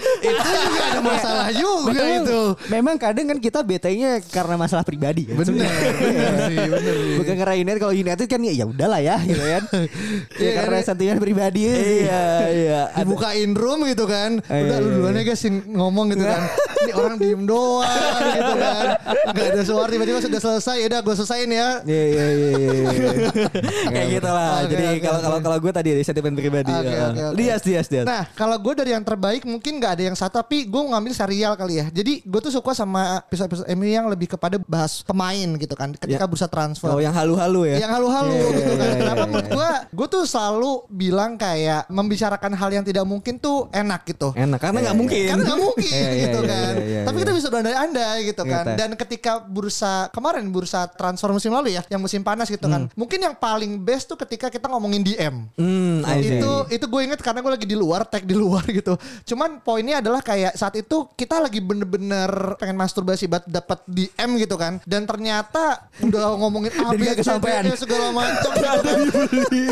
juga 0.51 0.81
ada 0.88 1.01
masalah 1.01 1.48
juga 1.51 1.91
Memang- 1.93 2.25
itu. 2.25 2.41
Memang 2.69 2.96
kadang 2.98 3.25
kan 3.27 3.38
kita 3.38 3.60
bete-nya 3.62 4.19
karena 4.27 4.55
masalah 4.55 4.84
pribadi 4.84 5.27
kan. 5.27 5.36
Bener, 5.38 5.48
sebenarnya. 5.48 5.91
bener 5.93 6.34
sih, 6.48 6.57
bener 6.57 6.96
sih. 6.98 7.15
Bukan 7.22 7.36
karena 7.38 7.55
United 7.57 7.79
kalau 7.79 7.96
United 7.96 8.25
kan 8.27 8.39
ya 8.41 8.53
ya 8.53 8.65
udahlah 8.65 9.00
ya 9.00 9.15
gitu 9.24 9.43
kan. 9.43 9.63
ya 10.41 10.41
Iya, 10.48 10.51
karena 10.55 10.77
kan? 10.79 10.86
sentimen 10.86 11.17
pribadi. 11.19 11.62
Iya, 11.67 12.24
iya. 12.50 12.81
dibukain 12.98 13.51
room 13.53 13.79
gitu 13.86 14.05
kan. 14.07 14.39
Eh, 14.48 14.63
Udah 14.65 14.77
iya, 14.77 14.84
lu 14.84 14.88
iya, 14.88 14.96
duluan 14.98 15.13
ya 15.15 15.24
guys 15.24 15.43
ngomong 15.67 16.05
gitu 16.13 16.25
kan. 16.25 16.41
Ini 16.88 16.91
orang 16.93 17.15
diem 17.17 17.41
doang 17.43 18.22
gitu 18.38 18.53
kan. 18.55 18.86
Gak 19.34 19.46
ada 19.51 19.62
suara 19.65 19.89
tiba-tiba 19.89 20.19
sudah 20.22 20.39
selesai. 20.39 20.77
Udah 20.88 21.00
gue 21.01 21.15
selesaiin 21.17 21.51
ya. 21.51 21.69
Iya 21.84 22.03
iya 22.05 22.25
iya 22.27 22.50
iya. 22.53 22.72
iya. 22.72 23.12
Kayak 23.93 24.07
gitu 24.13 24.29
lah. 24.29 24.51
Jadi 24.67 24.86
kalau 25.01 25.19
kalau 25.19 25.38
kalau 25.41 25.57
gue 25.57 25.72
tadi 25.74 25.89
dari 25.98 26.03
sentimen 26.05 26.34
pribadi. 26.38 26.72
Oke, 26.72 26.93
ya. 26.93 27.07
Dias, 27.34 27.62
Dias, 27.65 27.88
Dias. 27.89 28.05
Nah 28.05 28.29
kalau 28.34 28.55
gue 28.62 28.74
dari 28.77 28.93
yang 28.93 29.03
terbaik 29.03 29.43
mungkin 29.43 29.66
gak 29.75 29.91
ada 30.00 30.03
yang 30.07 30.15
satu 30.15 30.39
tapi 30.39 30.63
gue 30.63 30.81
ngambil 30.81 31.12
serial 31.12 31.53
kali 31.53 31.81
ya. 31.81 31.86
Jadi 31.89 32.24
gue 32.24 32.39
tuh 32.39 32.53
suka 32.53 32.71
sama 32.71 33.19
episode-episode 33.27 33.67
MU 33.74 33.83
yang 33.86 34.07
lebih 34.07 34.31
kepada 34.31 34.55
bahas 34.63 35.03
pemain 35.03 35.50
gitu 35.57 35.75
kan. 35.75 35.91
Ketika 35.91 36.24
Ya. 36.24 36.29
bursa 36.29 36.47
transfer. 36.47 36.88
Oh, 36.88 37.01
yang 37.01 37.12
halu-halu 37.12 37.67
ya. 37.67 37.83
Yang 37.83 37.91
halu-halu 38.00 38.31
Iya, 38.31 38.47
gitu 38.53 38.71
iya, 38.71 38.77
kan. 38.77 38.88
iya, 38.88 38.97
Kenapa 39.01 39.17
iya, 39.17 39.27
menurut 39.27 39.50
gue, 39.50 39.69
gue 39.91 40.07
tuh 40.07 40.24
selalu 40.24 40.71
bilang 40.88 41.31
kayak 41.36 41.81
membicarakan 41.89 42.51
hal 42.55 42.69
yang 42.71 42.86
tidak 42.88 43.03
mungkin 43.03 43.36
tuh 43.38 43.67
enak 43.69 44.01
gitu. 44.07 44.31
Enak 44.33 44.59
karena 44.62 44.79
nggak 44.88 44.97
mungkin. 44.97 45.27
Karena 45.27 45.43
nggak 45.43 45.59
mungkin 45.59 45.91
Iya, 45.97 46.09
iya, 46.13 46.21
gitu 46.27 46.39
iya, 46.39 46.50
kan. 46.50 46.74
iya, 46.74 46.86
iya, 46.88 47.01
Tapi 47.03 47.15
iya. 47.17 47.24
kita 47.25 47.31
bisa 47.36 47.47
berandai-andai 47.51 48.17
gitu 48.25 48.43
kan. 48.45 48.65
Dan 48.77 48.89
ketika 48.95 49.31
bursa 49.41 49.93
kemarin 50.13 50.45
bursa 50.50 50.86
transfer 50.88 51.29
musim 51.33 51.51
lalu 51.51 51.74
ya, 51.74 51.81
yang 51.89 52.00
musim 52.00 52.21
panas 52.21 52.47
gitu 52.47 52.69
kan. 52.69 52.88
Mungkin 52.93 53.19
yang 53.19 53.36
paling 53.36 53.81
best 53.81 54.07
tuh 54.07 54.15
ketika 54.15 54.47
kita 54.47 54.69
ngomongin 54.69 55.01
DM. 55.01 55.36
Hmm, 55.57 56.05
itu 56.19 56.51
itu 56.69 56.86
gue 56.86 57.01
inget 57.03 57.19
karena 57.19 57.39
gue 57.41 57.51
lagi 57.51 57.67
di 57.67 57.74
luar 57.74 58.05
tag 58.05 58.24
di 58.24 58.36
luar 58.36 58.63
gitu 58.67 58.93
cuman 59.24 59.57
poinnya 59.60 59.98
adalah 59.98 60.20
kayak 60.20 60.54
saat 60.54 60.74
itu 60.74 61.08
kita 61.14 61.38
lagi 61.38 61.58
bener-bener 61.58 62.30
pengen 62.56 62.76
masturbasi 62.76 63.26
buat 63.26 63.44
dapat 63.44 63.82
DM 63.86 64.38
gitu 64.38 64.56
kan 64.56 64.80
dan 64.84 65.04
ternyata 65.04 65.86
udah 66.00 66.34
ngomongin 66.40 66.72
A 66.78 66.92
B 66.92 67.02
nggak 67.02 67.14
C 67.14 67.20
D 67.20 67.22
kesampaian. 67.22 67.64
E 67.64 67.74
segala 67.74 68.08
macam 68.10 68.52
gitu. 68.52 68.90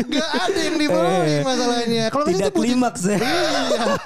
Nggak 0.06 0.30
ada 0.32 0.58
yang 0.60 0.76
dibeli 0.76 1.14
Eh, 1.16 1.42
masalahnya 1.42 2.04
kalau 2.08 2.24
tidak 2.24 2.52
klimaks 2.52 3.02
ya. 3.04 3.16
iya 3.16 3.96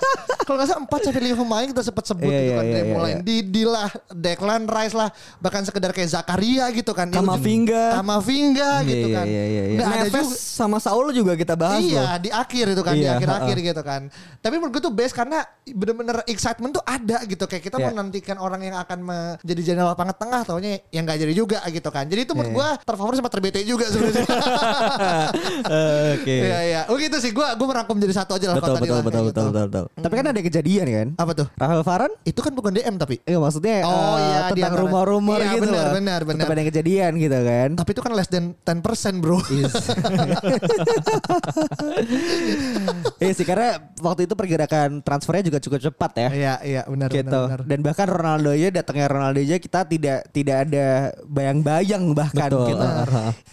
kalau 0.40 0.56
nggak 0.56 0.68
salah 0.68 0.82
4 0.82 1.06
sampai 1.06 1.22
5 1.30 1.40
pemain 1.40 1.64
kita 1.64 1.82
sempat 1.82 2.04
sebut 2.04 2.26
Iya, 2.26 2.40
gitu 2.40 2.52
kan 2.52 2.64
iya, 2.64 2.74
dari 2.74 2.88
mulai. 2.88 3.12
Didi 3.20 3.62
lah 3.62 3.86
Declan 4.08 4.64
Rice 4.66 4.92
lah 4.92 5.08
bahkan 5.38 5.62
sekedar 5.62 5.90
kayak 5.90 6.10
Zakaria 6.10 6.66
gitu 6.70 6.90
kan 6.90 7.06
Ya, 7.06 7.18
Kamavinga. 7.18 7.84
Kamavinga 7.96 8.70
gitu 8.84 9.06
Iya, 9.06 9.14
kan. 9.14 9.26
Nggak 9.70 9.86
ada 9.88 10.06
juga 10.06 10.22
sama 10.30 10.78
Saul 10.78 11.06
juga 11.12 11.32
kita 11.34 11.54
bahas 11.54 11.80
iya, 11.80 12.16
di 12.16 12.28
akhir 12.28 12.64
itu 12.68 12.82
kan, 12.82 12.94
di 12.94 13.06
akhir-akhir 13.06 13.56
gitu 13.62 13.82
kan. 13.82 14.02
Tapi 14.38 14.54
menurut 14.56 14.72
gue 14.72 14.82
tuh 14.82 14.90
best 14.90 15.12
karena 15.12 15.42
bener-bener 15.72 16.22
excitement 16.26 16.72
tuh 16.72 16.84
ada 16.84 17.22
gitu. 17.24 17.44
Kayak 17.44 17.62
kita 17.66 17.76
Iya. 17.76 17.88
menantikan 17.90 18.36
orang 18.36 18.60
yang 18.60 18.76
akan 18.76 18.98
menjadi 19.00 19.62
general 19.64 19.92
lapangan 19.92 20.16
tengah, 20.16 20.40
taunya 20.44 20.78
yang 20.90 21.04
gak 21.04 21.18
jadi 21.18 21.32
juga 21.32 21.58
gitu 21.66 21.88
kan. 21.88 22.04
Jadi 22.06 22.20
itu 22.24 22.32
menurut 22.32 22.52
Iya. 22.52 22.58
gue 22.58 22.68
terfavorit 22.84 23.18
sama 23.18 23.30
terbete 23.30 23.60
juga 23.62 23.86
sebenarnya. 23.88 24.26
Oke. 26.18 26.36
Iya, 26.36 26.58
iya. 26.62 26.80
Oh 26.88 26.96
gitu 26.96 27.16
sih, 27.18 27.30
gue 27.30 27.46
gue 27.46 27.66
merangkum 27.66 27.96
jadi 27.96 28.14
satu 28.14 28.34
aja 28.36 28.46
lah 28.50 28.56
Betul, 28.58 28.66
kalau 28.66 28.76
tadi 28.76 28.84
betul, 28.84 28.96
lah, 28.96 29.04
betul, 29.04 29.12
kayak 29.20 29.28
betul, 29.30 29.44
gitu. 29.44 29.52
betul, 29.52 29.66
betul. 29.68 30.02
Tapi 30.02 30.14
kan 30.16 30.26
ada 30.26 30.40
kejadian 30.40 30.86
kan. 30.88 31.08
Apa 31.18 31.32
tuh? 31.34 31.46
Rafael 31.54 31.82
Varane 31.82 32.14
Itu 32.22 32.40
kan 32.40 32.52
bukan 32.52 32.72
DM 32.72 32.94
tapi. 32.96 33.16
Iya 33.22 33.38
maksudnya 33.38 33.76
Oh, 33.84 33.90
eh, 33.90 34.20
iya, 34.20 34.38
tentang 34.52 34.74
rumor-rumor 34.76 35.38
Iya, 35.40 35.56
gitu 35.56 35.64
benar, 35.68 35.84
loh. 35.86 35.92
benar, 35.96 36.20
benar. 36.26 36.46
Ada 36.50 36.64
kejadian 36.66 37.12
gitu 37.16 37.38
kan. 37.38 37.68
Tapi 37.78 37.90
itu 37.92 38.00
kan 38.02 38.12
less 38.12 38.28
than 38.28 38.44
10% 38.60 39.22
bro. 39.22 39.38
Iya 43.20 43.32
sih 43.36 43.44
karena 43.44 43.80
waktu 44.00 44.24
itu 44.24 44.32
pergerakan 44.32 45.04
transfernya 45.04 45.44
juga 45.44 45.59
cukup 45.62 45.80
cepat 45.80 46.12
ya. 46.18 46.28
Iya, 46.30 46.54
iya, 46.66 46.82
benar, 46.84 47.08
gitu. 47.08 47.28
benar, 47.30 47.60
benar. 47.62 47.68
Dan 47.68 47.78
bahkan 47.86 48.08
Ronaldo 48.10 48.50
ya 48.52 48.68
datangnya 48.74 49.06
Ronaldo 49.08 49.38
aja 49.40 49.56
kita 49.62 49.80
tidak 49.86 50.18
tidak 50.34 50.56
ada 50.68 51.14
bayang-bayang 51.24 52.02
bahkan 52.12 52.50
Betul. 52.50 52.66
gitu. 52.74 52.86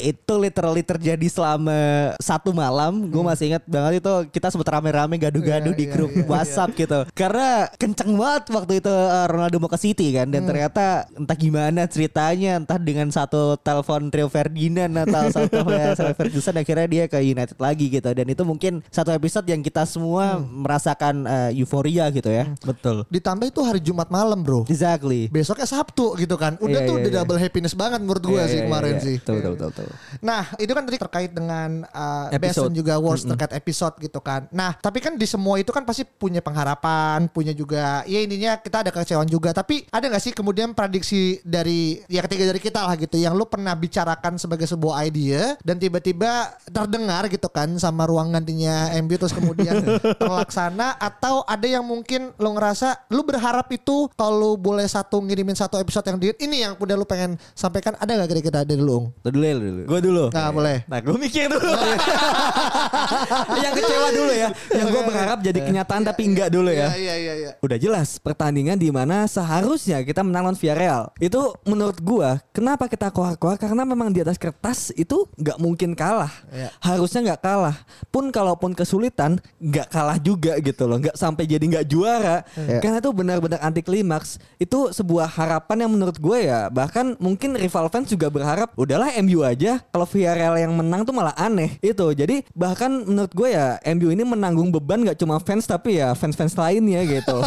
Itu 0.01 0.33
literally 0.41 0.83
terjadi 0.83 1.27
selama 1.29 1.79
satu 2.17 2.51
malam. 2.51 3.07
Gue 3.07 3.23
masih 3.23 3.53
ingat 3.53 3.63
banget 3.69 4.01
itu 4.01 4.13
kita 4.33 4.49
sempat 4.49 4.67
rame-rame 4.73 5.15
gaduh-gaduh 5.21 5.73
Iya, 5.73 5.79
di 5.79 5.85
iya, 5.85 5.93
grup 5.93 6.11
iya, 6.13 6.25
WhatsApp 6.25 6.73
gitu. 6.73 6.99
Karena 7.13 7.67
kenceng 7.75 8.11
banget 8.15 8.43
waktu 8.53 8.73
itu 8.79 8.93
uh, 8.93 9.27
Ronaldo 9.27 9.57
mau 9.59 9.71
ke 9.71 9.79
City 9.79 10.07
kan 10.15 10.27
dan 10.29 10.47
ternyata 10.47 11.05
entah 11.13 11.37
gimana 11.37 11.81
ceritanya 11.89 12.57
entah 12.57 12.79
dengan 12.79 13.11
satu 13.11 13.59
telepon 13.59 14.09
Rio 14.09 14.29
Ferdinand 14.31 14.93
atau 15.07 15.23
satu 15.33 15.57
Sir 15.97 16.13
Ferguson 16.15 16.55
akhirnya 16.55 16.87
dia 16.87 17.03
ke 17.09 17.19
United 17.19 17.57
lagi 17.59 17.85
gitu 17.91 18.09
dan 18.11 18.25
itu 18.27 18.43
mungkin 18.45 18.85
satu 18.89 19.11
episode 19.11 19.47
yang 19.49 19.61
kita 19.61 19.83
semua 19.83 20.39
merasakan 20.39 21.25
uh, 21.25 21.49
euforia 21.53 21.86
gitu 21.87 22.29
ya. 22.29 22.51
Betul. 22.61 23.07
Ditambah 23.07 23.45
itu 23.47 23.59
hari 23.63 23.79
Jumat 23.79 24.09
malam 24.09 24.43
bro. 24.43 24.67
Exactly. 24.67 25.27
Besoknya 25.29 25.65
Sabtu 25.65 26.15
gitu 26.15 26.35
kan. 26.35 26.55
Udah 26.59 26.81
Iya, 26.83 26.87
tuh 26.87 26.95
iya, 26.97 27.01
udah 27.01 27.11
iya. 27.11 27.19
double 27.23 27.39
happiness 27.39 27.73
banget 27.73 27.99
menurut 28.01 28.23
gue 28.23 28.35
Iya, 28.37 28.45
sih 28.45 28.59
iya, 28.59 28.65
kemarin 28.67 28.93
iya. 28.97 29.03
sih. 29.03 29.15
Betul, 29.17 29.33
betul, 29.39 29.51
betul, 29.55 29.67
betul. 29.73 29.87
Nah 30.21 30.43
itu 30.57 30.71
kan 30.71 30.83
tadi 30.85 30.97
terkait 30.97 31.31
dengan 31.31 31.69
uh, 31.89 32.25
best 32.29 32.37
Episode. 32.37 32.65
dan 32.69 32.73
juga 32.75 32.93
worst 32.97 33.23
terkait 33.25 33.51
episode 33.53 33.95
gitu 33.97 34.19
kan. 34.19 34.41
Nah 34.51 34.71
tapi 34.77 34.99
kan 34.99 35.13
di 35.15 35.25
semua 35.25 35.57
itu 35.57 35.69
kan 35.69 35.83
pasti 35.83 36.03
punya 36.03 36.39
pengharapan, 36.39 37.27
punya 37.29 37.51
juga 37.51 38.01
ya 38.05 38.19
intinya 38.21 38.57
kita 38.57 38.85
ada 38.85 38.91
kekecewaan 38.91 39.27
juga. 39.27 39.51
Tapi 39.51 39.85
ada 39.89 40.05
nggak 40.07 40.23
sih 40.23 40.33
kemudian 40.33 40.71
prediksi 40.71 41.39
dari 41.41 41.99
ya 42.07 42.23
ketiga 42.23 42.49
dari 42.49 42.61
kita 42.61 42.81
lah 42.85 42.95
gitu 42.95 43.17
yang 43.17 43.33
lu 43.33 43.45
pernah 43.45 43.73
bicarakan 43.73 44.37
sebagai 44.37 44.65
sebuah 44.65 45.03
idea 45.03 45.57
dan 45.61 45.77
tiba-tiba 45.77 46.53
terdengar 46.67 47.27
gitu 47.27 47.49
kan 47.49 47.69
sama 47.77 48.05
ruang 48.05 48.31
gantinya 48.31 48.89
MB 48.93 49.11
terus 49.17 49.33
kemudian 49.33 49.77
terlaksana 50.21 50.97
atau 50.97 51.43
ada 51.43 51.65
yang 51.67 51.76
mungkin 51.85 52.33
lu 52.41 52.49
ngerasa 52.57 53.07
lu 53.13 53.21
berharap 53.21 53.69
itu 53.69 54.09
kalau 54.17 54.33
lu 54.33 54.49
boleh 54.57 54.89
satu 54.89 55.21
ngirimin 55.21 55.53
satu 55.53 55.77
episode 55.77 56.05
yang 56.09 56.17
di 56.17 56.33
ini 56.41 56.65
yang 56.65 56.73
udah 56.73 56.95
lu 56.97 57.05
pengen 57.05 57.37
sampaikan 57.53 57.93
ada 58.01 58.17
nggak 58.17 58.29
kira-kira 58.33 58.65
dari 58.65 58.81
lu? 58.81 58.97
Ung? 58.97 59.05
Lu 59.21 59.29
dulu 59.29 59.45
ya, 59.45 59.53
lu 59.53 59.63
dulu. 59.69 59.81
Gue 59.85 59.99
dulu. 60.01 60.23
Nah 60.33 60.49
boleh. 60.49 60.77
Nah 60.89 60.99
gue 61.05 61.17
mikir 61.21 61.45
dulu 61.53 61.69
Yang 63.63 63.73
kecewa 63.83 64.07
dulu 64.09 64.33
ya 64.33 64.49
Yang 64.73 64.87
gue 64.89 65.03
berharap 65.05 65.37
jadi 65.45 65.59
kenyataan 65.61 66.01
tapi 66.01 66.21
enggak 66.25 66.49
dulu 66.49 66.73
ya 66.73 66.89
Iya 66.97 67.13
iya 67.13 67.33
iya. 67.37 67.51
Udah 67.61 67.77
jelas 67.77 68.17
pertandingan 68.17 68.79
di 68.81 68.89
mana 68.89 69.29
seharusnya 69.29 70.01
kita 70.01 70.25
menang 70.25 70.47
lawan 70.47 70.55
Villarreal. 70.55 71.11
Itu 71.19 71.59
menurut 71.67 71.99
gua 71.99 72.39
kenapa 72.55 72.87
kita 72.87 73.11
koar-koar 73.11 73.59
karena 73.59 73.83
memang 73.83 74.15
di 74.15 74.23
atas 74.23 74.39
kertas 74.39 74.95
itu 74.95 75.27
nggak 75.35 75.59
mungkin 75.59 75.91
kalah. 75.91 76.31
Iya. 76.47 76.71
Harusnya 76.79 77.33
nggak 77.33 77.41
kalah. 77.43 77.75
Pun 78.07 78.31
kalaupun 78.31 78.71
kesulitan 78.71 79.43
nggak 79.59 79.91
kalah 79.91 80.15
juga 80.23 80.55
gitu 80.63 80.87
loh. 80.87 81.03
Nggak 81.03 81.19
sampai 81.19 81.43
jadi 81.43 81.66
nggak 81.67 81.85
juara. 81.87 82.43
Iya. 82.55 82.79
Karena 82.79 82.97
itu 82.99 83.11
benar-benar 83.11 83.59
anti 83.61 83.81
klimaks. 83.83 84.39
Itu 84.57 84.91
sebuah 84.95 85.27
harapan 85.27 85.85
yang 85.85 85.91
menurut 85.93 86.17
gue 86.17 86.47
ya 86.47 86.71
bahkan 86.71 87.15
mungkin 87.19 87.55
rival 87.55 87.91
fans 87.91 88.09
juga 88.11 88.31
berharap 88.31 88.73
udahlah 88.75 89.11
MU 89.23 89.43
aja 89.43 89.79
kalau 89.91 90.07
Villarreal 90.07 90.55
yang 90.57 90.73
menang 90.73 91.03
tuh 91.03 91.13
malah 91.13 91.35
aneh 91.37 91.77
itu. 91.83 92.05
Jadi 92.15 92.47
bahkan 92.55 92.89
menurut 92.89 93.31
gue 93.31 93.53
ya 93.53 93.77
MU 93.95 94.09
ini 94.11 94.23
menanggung 94.23 94.71
beban 94.71 95.03
nggak 95.03 95.19
cuma 95.19 95.37
fans 95.43 95.67
tapi 95.67 95.99
ya 95.99 96.15
fans-fans 96.15 96.55
lainnya 96.55 97.03
gitu. 97.05 97.37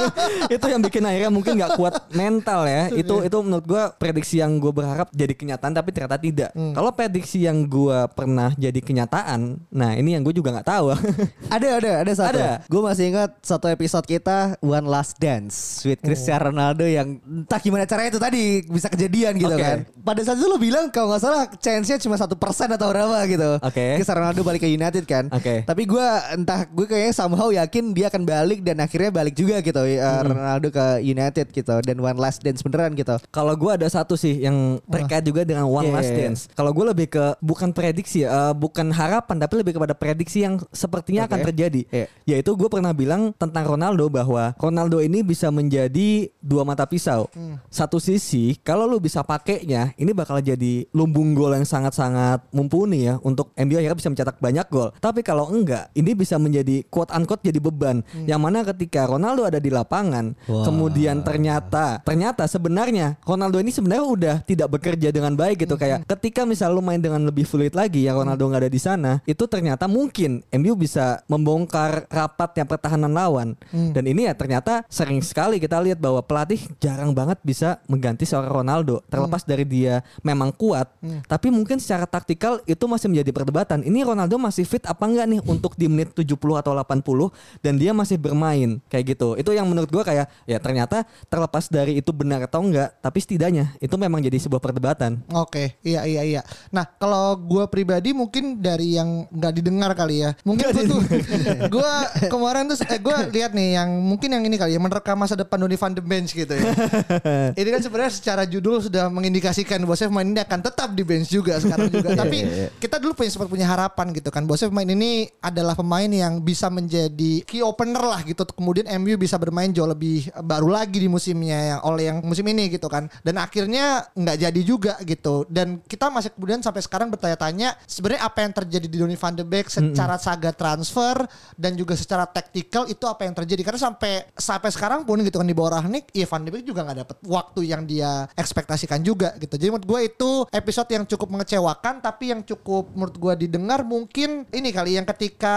itu 0.54 0.66
yang 0.68 0.80
bikin 0.84 1.02
akhirnya 1.04 1.30
mungkin 1.32 1.56
nggak 1.58 1.74
kuat 1.76 1.94
mental 2.12 2.68
ya. 2.68 2.92
Itu 2.92 3.24
itu 3.24 3.36
menurut 3.40 3.64
gue 3.64 3.82
prediksi 3.96 4.38
yang 4.38 4.60
gue 4.60 4.72
berharap 4.72 5.08
jadi 5.10 5.32
kenyataan 5.32 5.72
tapi 5.72 5.90
ternyata 5.94 6.18
tidak. 6.20 6.50
Kalau 6.52 6.90
prediksi 6.92 7.44
yang 7.44 7.64
gue 7.66 7.98
pernah 8.12 8.52
jadi 8.54 8.78
kenyataan, 8.78 9.58
nah 9.72 9.96
ini 9.96 10.14
yang 10.16 10.22
gue 10.22 10.34
juga 10.34 10.52
nggak 10.52 10.68
tahu. 10.68 10.86
Ada 11.52 11.68
ada 11.78 11.92
ada 12.00 12.12
satu. 12.16 12.38
Ada. 12.38 12.50
Gue 12.64 12.80
masih 12.80 13.04
ingat 13.12 13.30
satu 13.44 13.61
episode 13.70 14.02
kita 14.02 14.58
One 14.58 14.90
Last 14.90 15.22
Dance 15.22 15.86
with 15.86 16.02
Cristiano 16.02 16.50
Ronaldo 16.50 16.82
yang 16.82 17.22
entah 17.22 17.62
gimana 17.62 17.86
caranya 17.86 18.10
itu 18.10 18.18
tadi 18.18 18.42
bisa 18.66 18.90
kejadian 18.90 19.38
gitu 19.38 19.54
Oke. 19.54 19.62
kan. 19.62 19.78
Pada 20.02 20.20
saat 20.26 20.42
itu 20.42 20.50
lo 20.50 20.58
bilang 20.58 20.90
kalau 20.90 21.14
nggak 21.14 21.22
salah 21.22 21.46
chance-nya 21.62 22.02
cuma 22.02 22.18
satu 22.18 22.34
persen 22.34 22.66
atau 22.74 22.90
berapa 22.90 23.22
gitu. 23.30 23.62
Oke. 23.62 24.02
Cristiano 24.02 24.26
Ronaldo 24.26 24.42
balik 24.42 24.66
ke 24.66 24.68
United 24.74 25.04
kan. 25.06 25.30
Oke. 25.30 25.62
Tapi 25.62 25.82
gue 25.86 26.06
entah 26.34 26.66
gue 26.66 26.86
kayaknya 26.90 27.14
somehow 27.14 27.54
yakin 27.54 27.94
dia 27.94 28.10
akan 28.10 28.26
balik 28.26 28.66
dan 28.66 28.82
akhirnya 28.82 29.14
balik 29.14 29.38
juga 29.38 29.62
gitu 29.62 29.78
uh, 29.78 30.22
Ronaldo 30.26 30.74
ke 30.74 31.06
United 31.06 31.54
gitu 31.54 31.74
dan 31.86 31.96
One 32.02 32.18
Last 32.18 32.42
Dance 32.42 32.66
beneran 32.66 32.98
gitu. 32.98 33.14
Kalau 33.30 33.54
gue 33.54 33.70
ada 33.70 33.86
satu 33.86 34.18
sih 34.18 34.42
yang 34.42 34.82
terkait 34.90 35.22
juga 35.22 35.46
dengan 35.46 35.70
One 35.70 35.92
Iya, 35.92 35.94
Last 36.00 36.08
iya, 36.08 36.16
iya. 36.16 36.24
Dance. 36.24 36.42
Kalau 36.56 36.70
gue 36.72 36.84
lebih 36.88 37.06
ke 37.12 37.24
bukan 37.44 37.68
prediksi, 37.76 38.24
ya, 38.24 38.28
eh, 38.32 38.54
bukan 38.56 38.88
harapan, 38.88 39.36
tapi 39.36 39.54
lebih 39.60 39.76
kepada 39.76 39.92
prediksi 39.92 40.48
yang 40.48 40.56
sepertinya 40.72 41.28
akan 41.28 41.38
Oke. 41.44 41.46
terjadi. 41.52 41.82
Iya. 41.92 42.06
Yaitu 42.24 42.56
gue 42.56 42.68
pernah 42.72 42.96
bilang 42.96 43.36
tentang 43.36 43.51
Ronaldo 43.60 44.08
bahwa 44.08 44.56
Ronaldo 44.56 45.04
ini 45.04 45.20
bisa 45.20 45.52
menjadi 45.52 46.32
dua 46.40 46.64
mata 46.64 46.88
pisau. 46.88 47.28
Hmm. 47.36 47.60
Satu 47.68 48.00
sisi, 48.00 48.56
kalau 48.64 48.88
lu 48.88 48.96
bisa 48.96 49.20
pakainya, 49.20 49.92
ini 50.00 50.16
bakal 50.16 50.40
jadi 50.40 50.88
lumbung 50.96 51.36
gol 51.36 51.52
yang 51.52 51.68
sangat-sangat 51.68 52.48
mumpuni 52.56 53.12
ya 53.12 53.20
untuk 53.20 53.52
MU 53.60 53.76
akhirnya 53.76 53.98
bisa 53.98 54.08
mencetak 54.08 54.40
banyak 54.40 54.66
gol. 54.72 54.88
Tapi 54.96 55.20
kalau 55.20 55.52
enggak, 55.52 55.92
ini 55.92 56.16
bisa 56.16 56.40
menjadi 56.40 56.86
quote 56.88 57.12
unquote 57.12 57.44
jadi 57.44 57.60
beban. 57.60 58.00
Yang 58.24 58.40
mana 58.40 58.64
ketika 58.64 59.04
Ronaldo 59.04 59.44
ada 59.44 59.60
di 59.60 59.68
lapangan, 59.68 60.32
Wah. 60.48 60.64
kemudian 60.64 61.20
ternyata 61.26 61.98
ternyata 62.06 62.46
sebenarnya 62.46 63.18
Ronaldo 63.26 63.58
ini 63.58 63.74
sebenarnya 63.74 64.06
udah 64.06 64.36
tidak 64.46 64.68
bekerja 64.78 65.08
dengan 65.10 65.34
baik 65.34 65.66
gitu 65.66 65.74
kayak 65.74 66.06
ketika 66.06 66.46
misal 66.46 66.76
lu 66.76 66.84
main 66.84 67.02
dengan 67.02 67.24
lebih 67.26 67.42
fluid 67.42 67.74
lagi 67.74 68.06
ya 68.06 68.14
Ronaldo 68.14 68.46
nggak 68.46 68.62
ada 68.68 68.70
di 68.70 68.80
sana 68.80 69.12
itu 69.26 69.48
ternyata 69.50 69.90
mungkin 69.90 70.44
MU 70.54 70.72
bisa 70.78 71.24
membongkar 71.26 72.06
rapatnya 72.06 72.62
pertahanan 72.68 73.10
lawan 73.10 73.41
lawan. 73.42 73.58
Dan 73.92 74.04
ini 74.06 74.30
ya 74.30 74.34
ternyata 74.38 74.86
sering 74.86 75.18
sekali 75.20 75.58
kita 75.58 75.82
lihat 75.82 75.98
bahwa 75.98 76.22
pelatih 76.22 76.62
jarang 76.78 77.10
banget 77.12 77.42
bisa 77.42 77.82
mengganti 77.90 78.24
seorang 78.24 78.62
Ronaldo. 78.62 79.02
Terlepas 79.10 79.42
dari 79.42 79.66
dia 79.66 80.00
memang 80.22 80.54
kuat, 80.54 80.94
tapi 81.26 81.50
mungkin 81.50 81.82
secara 81.82 82.06
taktikal 82.06 82.62
itu 82.64 82.84
masih 82.86 83.10
menjadi 83.10 83.30
perdebatan. 83.34 83.82
Ini 83.82 84.06
Ronaldo 84.06 84.38
masih 84.38 84.64
fit 84.64 84.84
apa 84.86 85.02
enggak 85.04 85.26
nih 85.28 85.40
untuk 85.44 85.74
di 85.74 85.90
menit 85.90 86.14
70 86.14 86.38
atau 86.62 86.72
80 86.78 87.64
dan 87.64 87.74
dia 87.76 87.90
masih 87.90 88.16
bermain 88.16 88.78
kayak 88.86 89.18
gitu. 89.18 89.34
Itu 89.34 89.50
yang 89.52 89.66
menurut 89.66 89.90
gua 89.90 90.06
kayak 90.06 90.30
ya 90.46 90.58
ternyata 90.62 91.04
terlepas 91.26 91.66
dari 91.66 91.98
itu 91.98 92.14
benar 92.14 92.46
atau 92.46 92.62
enggak, 92.62 92.94
tapi 93.02 93.18
setidaknya 93.18 93.74
itu 93.82 93.94
memang 93.98 94.22
jadi 94.22 94.38
sebuah 94.38 94.62
perdebatan. 94.62 95.24
Oke, 95.34 95.80
iya 95.82 96.06
iya 96.06 96.22
iya. 96.22 96.42
Nah, 96.70 96.84
kalau 97.00 97.34
gue 97.36 97.64
pribadi 97.72 98.12
mungkin 98.12 98.60
dari 98.60 98.96
yang 99.00 99.26
nggak 99.32 99.52
didengar 99.56 99.90
kali 99.96 100.22
ya. 100.22 100.30
Mungkin 100.44 100.66
gue 100.70 100.84
tuh, 100.86 101.00
gue 101.74 101.92
kemarin 102.28 102.68
tuh, 102.68 102.76
eh, 102.84 103.00
gue 103.00 103.16
lihat 103.32 103.56
nih 103.56 103.80
yang 103.80 103.90
mungkin 103.98 104.28
yang 104.30 104.44
ini 104.44 104.60
kali 104.60 104.76
ya 104.76 104.80
menerka 104.80 105.16
masa 105.16 105.34
depan 105.34 105.56
Donny 105.64 105.80
van 105.80 105.96
de 105.96 106.04
Bench 106.04 106.36
gitu 106.36 106.52
ya. 106.52 106.70
ini 107.60 107.68
kan 107.72 107.80
sebenarnya 107.80 108.12
secara 108.12 108.42
judul 108.44 108.84
sudah 108.84 109.08
mengindikasikan 109.08 109.80
bahwa 109.82 109.96
pemain 109.96 110.28
ini 110.28 110.40
akan 110.44 110.60
tetap 110.60 110.88
di 110.92 111.02
bench 111.02 111.32
juga 111.32 111.56
sekarang 111.56 111.88
juga. 111.88 112.12
Tapi 112.22 112.38
kita 112.76 113.00
dulu 113.00 113.16
punya 113.16 113.30
sempat 113.32 113.48
punya 113.48 113.66
harapan 113.66 114.12
gitu 114.12 114.28
kan. 114.28 114.44
Bahwa 114.44 114.60
pemain 114.60 114.88
ini 114.92 115.32
adalah 115.40 115.72
pemain 115.72 116.08
yang 116.08 116.44
bisa 116.44 116.68
menjadi 116.68 117.40
key 117.48 117.64
opener 117.64 118.04
lah 118.04 118.20
gitu. 118.22 118.44
Kemudian 118.44 118.86
MU 119.00 119.16
bisa 119.16 119.40
bermain 119.40 119.72
jauh 119.72 119.88
lebih 119.88 120.28
baru 120.44 120.68
lagi 120.68 121.00
di 121.00 121.08
musimnya 121.08 121.76
yang 121.76 121.80
oleh 121.88 122.12
yang 122.12 122.18
musim 122.20 122.44
ini 122.44 122.68
gitu 122.68 122.92
kan. 122.92 123.08
Dan 123.24 123.40
akhirnya 123.40 124.06
nggak 124.12 124.36
jadi 124.36 124.60
juga 124.60 124.94
gitu. 125.02 125.48
Dan 125.48 125.80
kita 125.88 126.12
masih 126.12 126.34
kemudian 126.36 126.60
sampai 126.60 126.84
sekarang 126.84 127.08
bertanya-tanya 127.08 127.80
sebenarnya 127.88 128.22
apa 128.28 128.38
yang 128.44 128.52
terjadi 128.52 128.86
di 128.86 128.96
Donny 129.00 129.16
van 129.16 129.32
de 129.32 129.44
Beek 129.46 129.72
secara 129.72 130.20
saga 130.20 130.52
transfer 130.52 131.24
dan 131.56 131.72
juga 131.78 131.96
secara 131.96 132.28
taktikal 132.28 132.84
itu 132.90 133.04
apa 133.08 133.21
yang 133.22 133.34
terjadi 133.34 133.62
karena 133.62 133.80
sampai 133.80 134.26
sampai 134.32 134.70
sekarang 134.70 135.02
pun 135.02 135.18
gitu 135.20 135.38
kan 135.38 135.46
di 135.46 135.54
bawah 135.54 135.78
Rangnick, 135.78 136.10
ya 136.10 136.26
Van 136.26 136.42
de 136.42 136.50
Beek 136.50 136.64
juga 136.64 136.82
nggak 136.82 136.98
dapet 136.98 137.16
waktu 137.24 137.60
yang 137.64 137.82
dia 137.82 138.26
ekspektasikan 138.34 139.00
juga 139.00 139.32
gitu. 139.36 139.54
Jadi 139.54 139.70
menurut 139.70 139.86
gue 139.86 140.00
itu 140.06 140.30
episode 140.48 140.90
yang 140.90 141.04
cukup 141.04 141.28
mengecewakan 141.30 141.98
tapi 141.98 142.30
yang 142.30 142.42
cukup 142.42 142.90
menurut 142.92 143.16
gue 143.16 143.34
didengar 143.46 143.82
mungkin 143.82 144.44
ini 144.50 144.70
kali 144.70 144.94
yang 144.94 145.06
ketika 145.06 145.56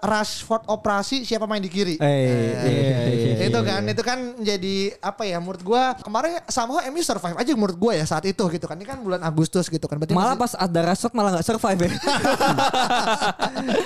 Rashford 0.00 0.66
operasi 0.66 1.22
siapa 1.22 1.46
main 1.46 1.62
di 1.62 1.70
kiri. 1.70 1.96
Eh, 1.98 3.46
itu 3.46 3.58
kan 3.62 3.82
itu 3.86 4.02
kan 4.02 4.18
jadi 4.38 4.76
apa 4.98 5.22
ya 5.22 5.38
menurut 5.38 5.62
gua 5.62 5.94
kemarin 5.98 6.40
somehow 6.46 6.82
MU 6.88 7.00
survive 7.00 7.36
aja 7.36 7.52
menurut 7.54 7.76
gua 7.76 7.92
ya 7.94 8.04
saat 8.04 8.24
itu 8.24 8.42
gitu 8.48 8.66
kan 8.66 8.76
ini 8.76 8.86
kan 8.86 8.98
bulan 8.98 9.22
Agustus 9.22 9.66
gitu 9.66 9.86
kan 9.86 9.96
berarti 9.96 10.14
Malah 10.14 10.34
masih- 10.34 10.58
pas 10.58 10.64
ada 10.66 10.80
Rashford 10.82 11.14
malah 11.14 11.30
nggak 11.38 11.46
survive 11.46 11.80
ya. 11.80 11.90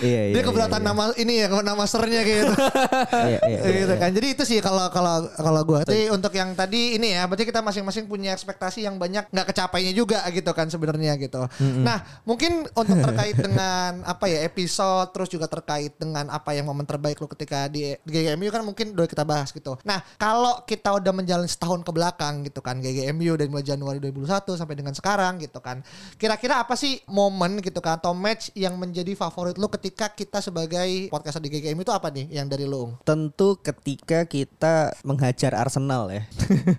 Iya, 0.00 0.20
iya. 0.30 0.34
dia 0.34 0.42
keberatan 0.42 0.80
nama 0.80 1.12
ini 1.16 1.44
ya 1.44 1.46
nama 1.60 1.84
sernya 1.84 2.20
gitu. 2.24 2.52
Iya, 3.10 3.40
iya, 3.46 3.58
iya, 3.64 3.80
gitu 3.86 3.94
kan. 3.96 4.10
Jadi 4.12 4.26
itu 4.36 4.42
sih 4.44 4.58
kalau 4.60 4.86
kalau 4.92 5.28
kalau 5.34 5.60
gua. 5.64 5.80
Tapi 5.86 6.10
untuk 6.12 6.32
yang 6.34 6.52
tadi 6.52 6.98
ini 7.00 7.16
ya 7.16 7.24
berarti 7.24 7.48
kita 7.48 7.60
masing-masing 7.64 8.06
punya 8.06 8.34
ekspektasi 8.36 8.84
yang 8.84 9.00
banyak 9.00 9.28
nggak 9.30 9.46
kecapainya 9.52 9.92
juga 9.96 10.20
gitu 10.30 10.50
kan 10.52 10.68
sebenarnya 10.68 11.16
gitu. 11.16 11.46
Nah, 11.80 12.02
mungkin 12.28 12.66
untuk 12.76 12.98
terkait 13.00 13.36
dengan 13.38 14.02
apa 14.12 14.26
ya 14.28 14.44
episode 14.44 15.12
terus 15.14 15.28
juga 15.30 15.46
terkait 15.46 15.96
dengan 15.96 16.28
apa 16.28 16.52
yang 16.52 16.68
momen 16.68 16.84
terbaik 16.84 17.20
lu 17.20 17.28
ketika 17.30 17.70
di, 17.70 17.96
di 18.04 18.10
GGMU 18.10 18.50
kan 18.52 18.62
mungkin 18.66 18.92
udah 18.94 19.08
kita 19.08 19.24
bahas 19.24 19.50
gitu. 19.54 19.76
Nah, 19.86 20.02
kalau 20.20 20.62
kita 20.66 20.92
udah 20.96 21.12
menjalani 21.14 21.48
setahun 21.48 21.82
ke 21.86 21.90
belakang 21.94 22.44
gitu 22.46 22.60
kan 22.60 22.78
GGMU 22.82 23.38
dari 23.38 23.48
mulai 23.48 23.64
Januari 23.66 23.98
2021 24.02 24.60
sampai 24.60 24.76
dengan 24.76 24.94
sekarang 24.96 25.40
gitu 25.40 25.58
kan. 25.62 25.80
Kira-kira 26.16 26.62
apa 26.62 26.74
sih 26.74 27.00
momen 27.08 27.62
gitu 27.62 27.78
kan 27.78 28.00
atau 28.00 28.14
match 28.16 28.52
yang 28.56 28.78
menjadi 28.80 29.12
favorit 29.18 29.58
lu 29.60 29.68
ketika 29.68 30.08
kita 30.12 30.40
sebagai 30.40 31.12
podcaster 31.12 31.42
di 31.42 31.52
GGMU 31.52 31.82
itu 31.84 31.94
apa 31.94 32.08
nih 32.08 32.30
yang 32.32 32.46
dari 32.48 32.64
lu? 32.64 32.89
Tentu 33.02 33.58
ketika 33.60 34.26
kita 34.26 34.94
menghajar 35.06 35.54
Arsenal 35.54 36.10
ya. 36.10 36.22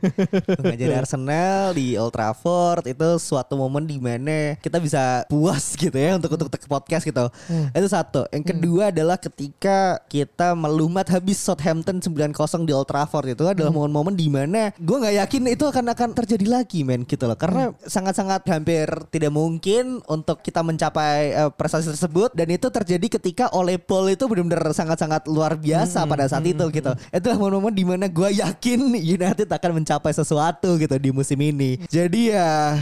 menghajar 0.62 1.06
Arsenal 1.06 1.76
di 1.76 1.96
Old 1.96 2.14
Trafford 2.14 2.88
itu 2.88 3.10
suatu 3.22 3.56
momen 3.56 3.88
di 3.88 3.98
mana 3.98 4.56
kita 4.60 4.78
bisa 4.78 5.24
puas 5.28 5.76
gitu 5.80 5.96
ya 5.96 6.18
untuk 6.18 6.36
untuk 6.36 6.48
untuk 6.52 6.62
podcast 6.68 7.04
gitu. 7.06 7.28
Itu 7.72 7.88
satu. 7.88 8.28
Yang 8.32 8.56
kedua 8.56 8.92
adalah 8.92 9.18
ketika 9.18 10.02
kita 10.12 10.54
melumat 10.58 11.08
habis 11.10 11.40
Southampton 11.40 12.04
9-0 12.04 12.68
di 12.68 12.74
Old 12.76 12.88
Trafford 12.90 13.34
itu 13.34 13.46
adalah 13.48 13.72
momen-momen 13.72 14.16
di 14.16 14.28
mana 14.28 14.72
gue 14.76 14.98
nggak 14.98 15.16
yakin 15.26 15.42
itu 15.52 15.64
akan 15.68 15.86
akan 15.94 16.10
terjadi 16.16 16.46
lagi 16.48 16.84
men 16.84 17.04
gitu 17.08 17.26
loh. 17.28 17.38
Karena 17.38 17.72
sangat-sangat 17.86 18.46
hampir 18.50 18.88
tidak 19.10 19.32
mungkin 19.34 20.04
untuk 20.08 20.44
kita 20.44 20.62
mencapai 20.62 21.34
eh, 21.36 21.52
prestasi 21.52 21.94
tersebut 21.94 22.34
dan 22.36 22.48
itu 22.52 22.68
terjadi 22.68 23.08
ketika 23.20 23.46
oleh 23.56 23.78
Paul 23.78 24.12
itu 24.12 24.26
benar-benar 24.28 24.72
sangat-sangat 24.72 25.28
luar 25.28 25.58
biasa 25.58 26.01
pada 26.06 26.26
saat 26.30 26.46
itu 26.46 26.66
gitu. 26.74 26.92
Itulah 27.10 27.38
momen-momen 27.38 27.74
di 27.74 27.86
mana 27.86 28.06
gue 28.08 28.30
yakin 28.42 28.96
United 28.98 29.48
akan 29.48 29.84
mencapai 29.84 30.14
sesuatu 30.14 30.78
gitu 30.78 30.96
di 30.98 31.10
musim 31.14 31.38
ini. 31.42 31.82
Jadi 31.90 32.34
ya 32.34 32.78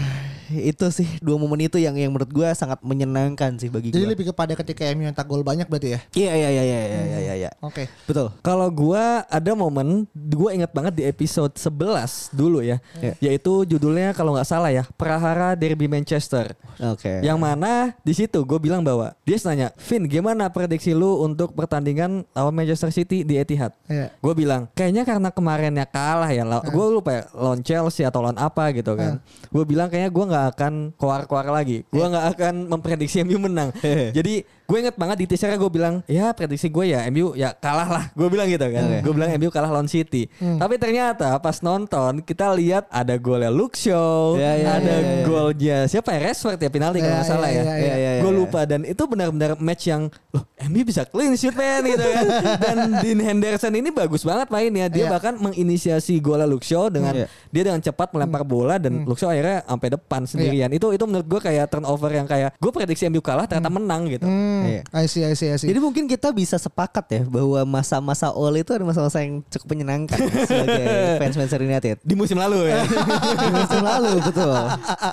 itu 0.52 0.86
sih 0.90 1.08
dua 1.22 1.38
momen 1.38 1.66
itu 1.66 1.78
yang 1.78 1.94
yang 1.94 2.10
menurut 2.10 2.30
gue 2.30 2.48
sangat 2.54 2.82
menyenangkan 2.82 3.56
sih 3.56 3.70
bagi 3.70 3.94
Jadi 3.94 4.04
gue. 4.04 4.12
lebih 4.14 4.26
kepada 4.34 4.54
ketika 4.58 4.86
MU 4.94 5.06
yang 5.06 5.16
gol 5.16 5.46
banyak 5.46 5.70
berarti 5.70 5.94
ya? 5.94 6.00
Iya 6.18 6.34
iya 6.34 6.50
iya 6.50 6.64
iya 6.64 6.80
iya 6.82 7.20
iya 7.22 7.34
iya. 7.46 7.52
Oke. 7.62 7.86
Betul. 8.10 8.34
Kalau 8.42 8.66
gua 8.72 9.28
ada 9.28 9.52
momen, 9.54 10.08
gua 10.16 10.56
ingat 10.56 10.72
banget 10.74 10.94
di 10.98 11.04
episode 11.06 11.54
11 11.54 12.34
dulu 12.34 12.64
ya, 12.66 12.82
Iya. 12.98 13.14
yaitu 13.22 13.68
judulnya 13.68 14.16
kalau 14.16 14.34
nggak 14.34 14.48
salah 14.48 14.72
ya, 14.74 14.88
Prahara 14.98 15.54
Derby 15.54 15.86
Manchester. 15.86 16.56
Oke. 16.80 17.22
Yang 17.22 17.38
mana 17.38 17.94
di 18.02 18.14
situ 18.16 18.40
gue 18.42 18.58
bilang 18.58 18.82
bahwa 18.82 19.12
dia 19.28 19.38
nanya, 19.46 19.70
Vin 19.76 20.08
gimana 20.08 20.48
prediksi 20.48 20.96
lu 20.96 21.20
untuk 21.22 21.52
pertandingan 21.54 22.24
lawan 22.32 22.56
Manchester 22.56 22.90
City 22.90 23.22
di 23.28 23.36
Etihad? 23.38 23.76
Iya. 23.86 24.10
Gue 24.24 24.34
bilang 24.34 24.66
kayaknya 24.74 25.04
karena 25.04 25.30
kemarinnya 25.30 25.86
kalah 25.86 26.32
ya, 26.32 26.42
gue 26.48 26.86
lupa 26.90 27.12
ya 27.12 27.24
lawan 27.36 27.62
Chelsea 27.62 28.08
atau 28.08 28.24
lawan 28.24 28.40
apa 28.40 28.72
gitu 28.74 28.96
kan. 28.96 29.20
Gue 29.52 29.64
bilang 29.68 29.92
kayaknya 29.92 30.10
gue 30.10 30.26
nggak 30.26 30.39
akan 30.48 30.96
keluar-keluar 30.96 31.48
lagi, 31.52 31.84
gue 31.88 32.06
nggak 32.06 32.26
akan 32.38 32.54
memprediksi 32.72 33.22
MU 33.28 33.38
menang. 33.44 33.76
Jadi 34.18 34.59
gue 34.70 34.78
inget 34.80 34.94
banget 34.94 35.18
di 35.18 35.26
teasernya 35.26 35.58
gue 35.58 35.68
bilang 35.68 36.06
ya 36.06 36.30
prediksi 36.30 36.70
gue 36.70 36.86
ya 36.88 37.02
MU 37.10 37.34
ya 37.34 37.50
kalah 37.52 37.90
lah, 37.90 38.04
gue 38.12 38.28
bilang 38.28 38.46
gitu 38.46 38.62
kan. 38.64 39.02
Gue 39.02 39.12
bilang 39.12 39.34
MU 39.34 39.50
kalah 39.50 39.66
lawan 39.68 39.90
City. 39.90 40.30
Tapi 40.38 40.78
ternyata 40.78 41.34
pas 41.36 41.58
nonton 41.60 42.22
kita 42.22 42.54
lihat 42.54 42.86
ada 42.88 43.18
golnya 43.18 43.50
Luke 43.50 43.74
Shaw, 43.74 44.38
Ya, 44.38 44.54
ya, 44.56 44.70
ada 44.78 44.94
ya, 44.94 45.00
ya. 45.02 45.24
golnya 45.26 45.78
siapa 45.86 46.14
ya 46.14 46.20
Rashford 46.24 46.60
ya 46.60 46.70
penalti 46.70 46.98
kalau 46.98 47.10
Ya, 47.10 47.16
nggak 47.16 47.26
salah 47.28 47.50
ya, 47.50 47.56
ya. 47.56 47.64
ya, 47.64 47.74
ya, 47.76 47.96
ya, 47.98 48.12
ya, 48.12 48.22
Gue 48.22 48.32
lupa 48.32 48.62
dan 48.64 48.86
itu 48.86 49.04
benar-benar 49.04 49.58
match 49.58 49.84
yang 49.86 50.06
loh 50.30 50.46
MU 50.62 50.82
bisa 50.84 51.02
clean 51.04 51.34
sheet 51.34 51.56
man 51.56 51.82
gitu 51.84 52.06
kan. 52.06 52.26
dan 52.64 52.78
Dean 53.00 53.20
Henderson 53.20 53.74
ini 53.74 53.90
bagus 53.90 54.22
banget 54.22 54.48
mainnya. 54.48 54.86
Dia 54.88 55.00
Iya. 55.00 55.10
bahkan 55.10 55.34
menginisiasi 55.34 56.20
golnya 56.20 56.46
Luke 56.46 56.62
Shaw 56.62 56.88
dengan 56.88 57.16
Iya. 57.16 57.26
dia 57.50 57.64
dengan 57.66 57.82
cepat 57.82 58.12
melempar 58.12 58.44
bola 58.44 58.78
dan 58.78 59.02
Luke 59.02 59.18
Shaw 59.18 59.32
akhirnya 59.32 59.66
sampai 59.66 59.90
depan 59.90 60.22
sendirian. 60.24 60.70
Itu 60.70 60.92
itu 60.92 61.02
menurut 61.04 61.26
gue 61.26 61.42
kayak 61.42 61.66
turnover 61.68 62.12
yang 62.12 62.28
kayak 62.28 62.54
gue 62.54 62.70
prediksi 62.70 63.08
MU 63.08 63.20
kalah 63.20 63.44
ternyata 63.44 63.72
menang 63.72 64.06
gitu. 64.06 64.28
Hmm, 64.28 64.59
Iya. 64.66 64.82
I 64.92 65.06
see, 65.06 65.24
I 65.24 65.34
see, 65.38 65.50
I 65.52 65.58
see. 65.60 65.70
Jadi 65.70 65.80
mungkin 65.80 66.10
kita 66.10 66.34
bisa 66.34 66.58
sepakat 66.58 67.06
ya 67.12 67.22
bahwa 67.28 67.80
masa-masa 67.80 68.34
Ole 68.34 68.64
itu 68.64 68.74
ada 68.74 68.84
masa-masa 68.84 69.22
yang 69.22 69.46
cukup 69.48 69.78
menyenangkan 69.78 70.18
sebagai 70.48 70.86
fans 71.22 71.36
Manchester 71.38 71.62
United. 71.62 71.96
Di 72.02 72.16
musim 72.18 72.38
lalu 72.40 72.72
ya. 72.72 72.82
Di 73.44 73.50
musim 73.54 73.82
lalu 73.86 74.12
betul. 74.24 74.56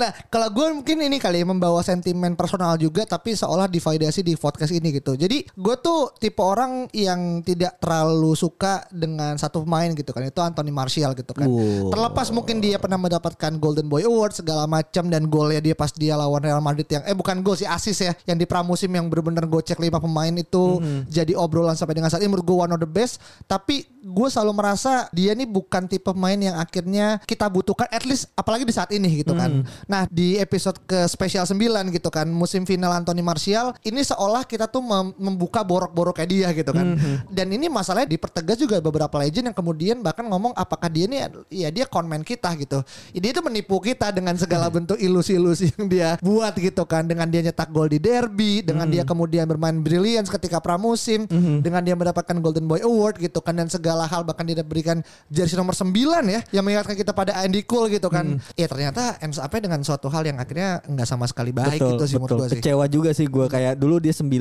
Nah 0.00 0.10
kalau 0.30 0.48
gue 0.54 0.66
mungkin 0.72 0.96
ini 1.02 1.18
kali 1.18 1.42
ya 1.42 1.46
membawa 1.46 1.82
sentimen 1.82 2.38
personal 2.38 2.78
juga 2.78 3.02
tapi 3.04 3.34
seolah 3.34 3.66
divalidasi 3.66 4.22
di 4.22 4.38
podcast 4.38 4.72
ini 4.72 4.94
gitu. 4.94 5.18
Jadi 5.18 5.42
gue 5.44 5.76
tuh 5.82 6.14
tipe 6.16 6.40
orang 6.40 6.86
yang 6.94 7.42
tidak 7.42 7.82
terlalu 7.82 8.38
suka 8.38 8.86
dengan 8.88 9.34
satu 9.36 9.66
pemain 9.66 9.90
gitu 9.92 10.14
kan 10.14 10.22
itu 10.22 10.38
Anthony 10.38 10.70
Martial 10.70 11.12
gitu 11.18 11.34
kan. 11.34 11.50
Wow. 11.50 11.90
Terlepas 11.90 12.30
mungkin 12.30 12.62
dia 12.62 12.78
pernah 12.78 12.96
mendapatkan 12.96 13.58
Golden 13.58 13.90
Boy 13.90 14.06
Award 14.06 14.21
segala 14.30 14.70
macam 14.70 15.10
dan 15.10 15.26
golnya 15.26 15.58
dia 15.58 15.74
pas 15.74 15.90
dia 15.90 16.14
lawan 16.14 16.38
Real 16.38 16.62
Madrid 16.62 16.86
yang 16.86 17.02
eh 17.02 17.16
bukan 17.18 17.42
gol 17.42 17.58
sih 17.58 17.66
asis 17.66 17.98
ya 18.06 18.12
yang 18.30 18.38
di 18.38 18.46
pramusim 18.46 18.94
yang 18.94 19.10
benar-benar 19.10 19.50
gocek 19.50 19.82
lima 19.82 19.98
pemain 19.98 20.30
itu 20.30 20.78
jadi 21.10 21.34
obrolan 21.34 21.74
sampai 21.74 21.98
dengan 21.98 22.12
saat 22.12 22.22
ini 22.22 22.30
menurut 22.30 22.46
gue 22.46 22.56
one 22.62 22.72
of 22.76 22.80
the 22.80 22.86
best. 22.86 23.18
Tapi 23.50 23.84
gue 24.02 24.28
selalu 24.28 24.52
merasa 24.52 25.06
dia 25.14 25.30
nih 25.32 25.46
bukan 25.46 25.86
tipe 25.86 26.02
pemain 26.02 26.34
yang 26.34 26.58
akhirnya 26.58 27.22
kita 27.22 27.46
butuhkan 27.46 27.86
at 27.86 28.02
least 28.02 28.26
apalagi 28.34 28.66
di 28.66 28.74
saat 28.74 28.90
ini 28.90 29.22
gitu 29.22 29.32
kan. 29.32 29.62
Nah, 29.86 30.10
di 30.10 30.34
episode 30.36 30.76
ke 30.82 31.06
spesial 31.06 31.46
9 31.46 31.62
gitu 31.88 32.10
kan, 32.10 32.26
musim 32.26 32.66
final 32.66 32.90
Anthony 32.90 33.22
Martial, 33.22 33.70
ini 33.80 34.02
seolah 34.02 34.42
kita 34.42 34.66
tuh 34.66 34.82
mem- 34.82 35.14
membuka 35.14 35.62
borok-boroknya 35.62 36.26
dia 36.26 36.48
gitu 36.50 36.74
kan. 36.74 36.98
Dan 37.30 37.54
ini 37.54 37.70
masalahnya 37.70 38.10
dipertegas 38.10 38.58
juga 38.58 38.82
beberapa 38.82 39.14
legend 39.16 39.52
yang 39.52 39.56
kemudian 39.56 40.02
bahkan 40.02 40.26
ngomong 40.26 40.50
apakah 40.52 40.90
dia 40.90 41.06
nih 41.06 41.18
ya 41.48 41.68
dia 41.70 41.86
konmen 41.86 42.26
kita 42.26 42.50
gitu. 42.58 42.82
Ya, 43.14 43.20
Dia 43.22 43.30
itu 43.38 43.42
menipu 43.44 43.78
kita 43.78 44.10
dengan 44.10 44.34
segala 44.34 44.66
bentuk 44.66 44.98
ilusi-ilusi 44.98 45.70
yang 45.78 45.86
dia 45.86 46.08
buat 46.18 46.58
gitu 46.58 46.82
kan. 46.82 47.06
Dengan 47.06 47.28
dia 47.28 47.38
nyetak 47.38 47.70
gol 47.70 47.86
di 47.86 48.02
derby, 48.02 48.66
dengan 48.66 48.90
dia 48.90 49.06
kemudian 49.06 49.46
bermain 49.46 49.78
brilliance 49.78 50.26
ketika 50.26 50.58
pramusim, 50.58 51.28
dengan 51.62 51.84
dia 51.84 51.94
mendapatkan 51.94 52.34
Golden 52.40 52.66
Boy 52.66 52.82
Award 52.82 53.20
gitu 53.20 53.38
kan. 53.38 53.54
Dan 53.54 53.68
segala 53.68 53.91
segala 53.92 54.08
hal 54.08 54.24
bahkan 54.24 54.48
dia 54.48 54.64
berikan 54.64 55.04
jersey 55.28 55.52
nomor 55.52 55.76
9 55.76 55.92
ya 56.24 56.40
yang 56.48 56.64
mengingatkan 56.64 56.96
kita 56.96 57.12
pada 57.12 57.36
Andy 57.44 57.60
Cole 57.68 57.92
gitu 57.92 58.08
kan. 58.08 58.40
Ya 58.56 58.64
ternyata 58.64 59.20
ends 59.20 59.36
up 59.36 59.52
dengan 59.52 59.84
suatu 59.84 60.08
hal 60.08 60.24
yang 60.24 60.40
akhirnya 60.40 60.80
nggak 60.88 61.04
sama 61.04 61.28
sekali 61.28 61.52
baik 61.52 61.76
betul, 61.76 62.00
gitu 62.00 62.04
sih 62.08 62.16
betul. 62.16 62.24
menurut 62.24 62.40
gue 62.40 62.48
sih. 62.48 62.60
Kecewa 62.64 62.84
juga 62.88 63.10
sih 63.12 63.26
gue 63.28 63.46
kayak 63.52 63.76
dulu 63.76 64.00
dia 64.00 64.16
9 64.16 64.32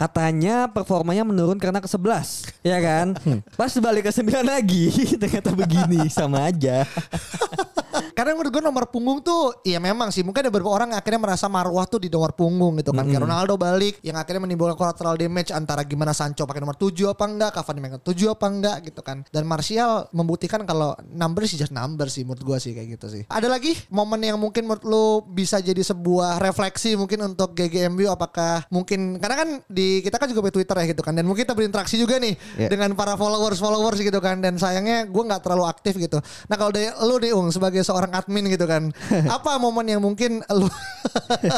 katanya 0.00 0.72
performanya 0.72 1.28
menurun 1.28 1.60
karena 1.60 1.84
ke 1.84 1.88
11 1.92 2.64
ya 2.64 2.78
kan. 2.80 3.12
Pas 3.52 3.72
balik 3.76 4.08
ke 4.08 4.12
9 4.16 4.32
lagi 4.48 4.88
ternyata 5.20 5.52
begini 5.52 6.08
sama 6.08 6.48
aja. 6.48 6.88
Karena 8.16 8.32
menurut 8.32 8.48
gue 8.48 8.64
nomor 8.64 8.84
punggung 8.88 9.20
tuh 9.20 9.60
ya 9.60 9.76
memang 9.76 10.08
sih 10.08 10.24
mungkin 10.24 10.48
ada 10.48 10.48
beberapa 10.48 10.72
orang 10.72 10.92
yang 10.92 11.00
akhirnya 11.00 11.20
merasa 11.20 11.52
marwah 11.52 11.84
tuh 11.84 12.00
di 12.00 12.08
nomor 12.08 12.32
punggung 12.32 12.80
gitu 12.80 12.92
kan. 12.96 13.04
Kayak 13.04 13.28
Ronaldo 13.28 13.60
balik 13.60 14.00
yang 14.00 14.16
akhirnya 14.16 14.40
menimbulkan 14.48 14.76
collateral 14.76 15.20
damage 15.20 15.52
antara 15.52 15.84
gimana 15.84 16.16
Sancho 16.16 16.48
pakai 16.48 16.64
nomor 16.64 16.80
7 16.80 17.12
apa 17.12 17.24
enggak, 17.28 17.50
Cavani 17.60 17.80
pakai 17.84 18.00
7 18.00 18.32
apa 18.32 18.46
enggak 18.48 18.76
gitu 18.86 19.02
kan. 19.02 19.26
Dan 19.28 19.44
Martial 19.44 20.06
membuktikan 20.14 20.62
kalau 20.62 20.94
number 21.10 21.42
sih 21.44 21.58
just 21.58 21.74
number 21.74 22.06
sih 22.06 22.22
menurut 22.22 22.42
gue 22.42 22.58
sih 22.62 22.72
kayak 22.72 22.98
gitu 22.98 23.06
sih. 23.10 23.22
Ada 23.26 23.50
lagi 23.50 23.74
momen 23.90 24.22
yang 24.22 24.38
mungkin 24.38 24.64
menurut 24.64 24.84
lu 24.86 25.06
bisa 25.26 25.58
jadi 25.58 25.82
sebuah 25.82 26.38
refleksi 26.38 26.94
mungkin 26.94 27.26
untuk 27.26 27.52
GGMU 27.52 28.06
apakah 28.06 28.62
mungkin 28.70 29.18
karena 29.18 29.36
kan 29.36 29.48
di 29.66 30.00
kita 30.00 30.16
kan 30.16 30.30
juga 30.30 30.46
punya 30.46 30.54
Twitter 30.56 30.76
ya 30.78 30.86
gitu 30.90 31.02
kan 31.02 31.12
dan 31.12 31.24
mungkin 31.26 31.42
kita 31.42 31.54
berinteraksi 31.54 31.96
juga 31.96 32.16
nih 32.18 32.38
Ya. 32.56 32.68
dengan 32.72 32.92
para 32.94 33.16
followers 33.16 33.58
followers 33.58 33.98
gitu 33.98 34.16
kan 34.20 34.38
dan 34.40 34.56
sayangnya 34.56 35.04
gue 35.04 35.22
nggak 35.22 35.42
terlalu 35.42 35.64
aktif 35.66 35.96
gitu. 35.96 36.20
Nah 36.46 36.56
kalau 36.56 36.70
dari 36.70 36.88
lu 37.02 37.16
nih 37.18 37.32
Ung 37.32 37.48
sebagai 37.50 37.82
seorang 37.82 38.12
admin 38.12 38.46
gitu 38.48 38.64
kan, 38.64 38.88
apa 39.36 39.56
momen 39.58 39.84
yang 39.88 40.00
mungkin 40.00 40.40
lu 40.52 40.68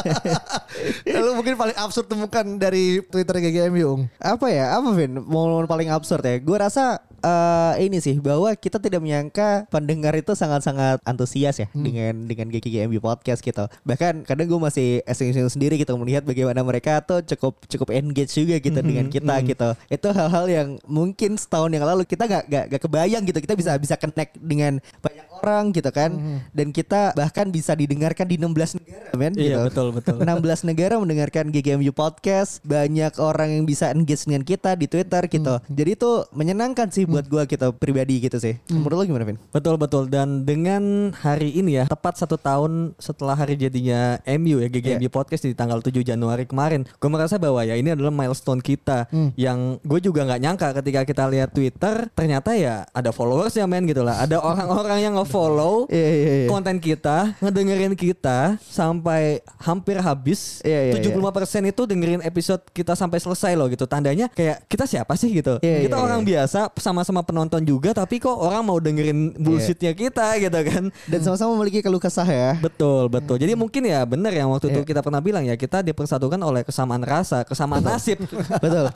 lu 1.23 1.31
mungkin 1.35 1.55
paling 1.55 1.77
absurd 1.77 2.07
temukan 2.09 2.45
dari 2.57 3.03
Twitter 3.05 3.35
GGMU 3.39 3.85
Ung? 3.85 4.01
apa 4.19 4.47
ya 4.49 4.75
apa 4.77 4.89
Vin 4.91 5.19
momen 5.19 5.65
paling 5.65 5.89
absurd 5.91 6.23
ya 6.23 6.37
gue 6.39 6.57
rasa 6.57 6.99
eh, 7.23 7.73
ini 7.85 7.97
sih 7.99 8.17
bahwa 8.19 8.51
kita 8.55 8.79
tidak 8.79 9.03
menyangka 9.03 9.67
pendengar 9.67 10.15
itu 10.15 10.31
sangat-sangat 10.33 11.03
antusias 11.03 11.59
ya 11.59 11.67
dengan 11.75 12.25
dengan 12.25 12.47
GGMB 12.51 12.99
podcast 13.01 13.43
gitu. 13.43 13.65
Bahkan 13.83 14.23
kadang 14.23 14.47
gue 14.47 14.59
masih 14.59 14.87
esing-esing 15.03 15.49
sendiri 15.51 15.75
gitu 15.75 15.95
melihat 15.99 16.23
bagaimana 16.23 16.63
mereka 16.63 17.03
tuh 17.03 17.23
cukup 17.23 17.59
cukup 17.67 17.89
engage 17.91 18.33
juga 18.35 18.55
gitu 18.59 18.79
dengan 18.79 19.11
kita 19.11 19.35
gitu. 19.43 19.69
Itu 19.91 20.07
hal-hal 20.15 20.45
yang 20.47 20.67
mungkin 20.87 21.35
setahun 21.35 21.71
yang 21.71 21.85
lalu 21.85 22.07
kita 22.07 22.23
gak, 22.29 22.43
gak, 22.47 22.65
gak 22.71 22.81
kebayang 22.81 23.23
gitu. 23.27 23.39
Kita 23.43 23.55
bisa 23.57 23.71
bisa 23.75 23.95
connect 23.99 24.39
dengan 24.39 24.79
banyak 25.03 25.18
orang 25.41 25.71
gitu 25.71 25.89
kan 25.89 26.11
dan 26.51 26.69
kita 26.69 27.13
bahkan 27.13 27.49
bisa 27.49 27.73
didengarkan 27.73 28.27
di 28.27 28.35
16 28.35 28.79
negara 28.79 29.07
men 29.15 29.33
Iya, 29.35 29.45
gitu. 29.45 29.59
betul, 29.67 29.87
betul. 29.95 30.15
16 30.25 30.69
negara 30.69 30.95
mendengarkan 30.97 31.49
GGMU 31.49 31.91
podcast, 31.91 32.59
banyak 32.63 33.15
orang 33.17 33.55
yang 33.55 33.63
bisa 33.63 33.89
engage 33.89 34.23
dengan 34.23 34.43
kita 34.43 34.75
di 34.75 34.85
Twitter 34.85 35.25
gitu. 35.25 35.59
Jadi 35.65 35.89
itu 35.93 36.09
menyenangkan 36.31 36.87
sih 36.89 37.03
buat 37.03 37.25
gua 37.25 37.43
gitu 37.45 37.71
pribadi 37.73 38.21
gitu 38.21 38.37
sih. 38.37 38.59
Menurut 38.69 38.95
lo 38.99 39.03
gimana, 39.05 39.25
Vin? 39.25 39.37
Betul 39.49 39.75
betul 39.75 40.07
dan 40.07 40.43
dengan 40.43 41.11
hari 41.15 41.51
ini 41.51 41.81
ya 41.81 41.85
tepat 41.85 42.17
satu 42.17 42.35
tahun 42.35 42.93
setelah 42.97 43.33
hari 43.33 43.55
jadinya 43.55 44.17
MU 44.37 44.59
ya 44.59 44.67
GGMU 44.67 45.09
podcast 45.09 45.43
di 45.43 45.53
tanggal 45.53 45.79
7 45.79 46.01
Januari 46.01 46.45
kemarin 46.45 46.83
gue 46.85 47.09
merasa 47.09 47.37
bahwa 47.37 47.61
ya 47.61 47.75
ini 47.75 47.93
adalah 47.93 48.09
milestone 48.09 48.59
kita 48.59 49.05
yang 49.35 49.77
gue 49.81 49.99
juga 49.99 50.25
nggak 50.25 50.41
nyangka 50.41 50.67
ketika 50.81 51.01
kita 51.03 51.23
lihat 51.27 51.49
Twitter 51.49 52.07
ternyata 52.11 52.53
ya 52.53 52.83
ada 52.89 53.09
followers 53.09 53.53
ya 53.53 53.65
men 53.65 53.85
gitu 53.85 54.01
lah 54.01 54.21
ada 54.21 54.39
orang-orang 54.49 54.99
yang 55.01 55.15
nge-follow 55.29 55.85
Iya, 55.87 56.09
iya, 56.09 56.33
iya. 56.35 56.47
konten 56.47 56.75
kita 56.77 57.37
ngedengerin 57.37 57.93
kita 57.93 58.57
sampai 58.59 59.39
hampir 59.57 59.95
habis 59.95 60.59
Iya, 60.61 60.89
iya, 60.89 60.93
75% 60.97 61.21
itu 61.67 61.81
dengerin 61.85 62.21
episode 62.21 62.65
kita 62.69 62.93
sampai 62.93 63.21
selesai 63.21 63.53
loh 63.53 63.69
gitu 63.69 63.85
tandanya 63.85 64.25
kayak 64.29 64.65
kita 64.65 64.83
siapa 64.83 65.13
sih 65.13 65.29
gitu 65.31 65.61
Iya, 65.61 65.85
kita 65.85 65.95
iya, 65.95 66.01
orang 66.01 66.21
iya. 66.21 66.27
biasa 66.43 66.73
sama-sama 66.75 67.21
penonton 67.21 67.61
juga 67.61 67.93
tapi 67.93 68.17
kok 68.17 68.33
orang 68.33 68.65
mau 68.65 68.77
dengerin 68.77 69.37
bullshitnya 69.37 69.93
kita 69.93 70.25
gitu 70.39 70.59
kan 70.65 70.83
Dan 71.05 71.19
sama-sama 71.21 71.53
memiliki 71.53 71.79
keluh 71.79 71.99
kesah 71.99 72.25
ya. 72.25 72.57
betul 72.57 73.05
betul 73.07 73.37
jadi 73.37 73.53
mungkin 73.53 73.85
ya 73.85 74.01
benar 74.03 74.33
yang 74.33 74.49
waktu 74.49 74.67
itu 74.67 74.81
Iya. 74.81 74.87
kita 74.87 75.01
pernah 75.01 75.19
bilang 75.19 75.43
ya 75.43 75.53
kita 75.53 75.79
dipersatukan 75.81 76.39
oleh 76.39 76.63
kesamaan 76.63 77.03
rasa 77.03 77.43
kesamaan 77.43 77.85
nasib 77.85 78.17
Betul. 78.57 78.89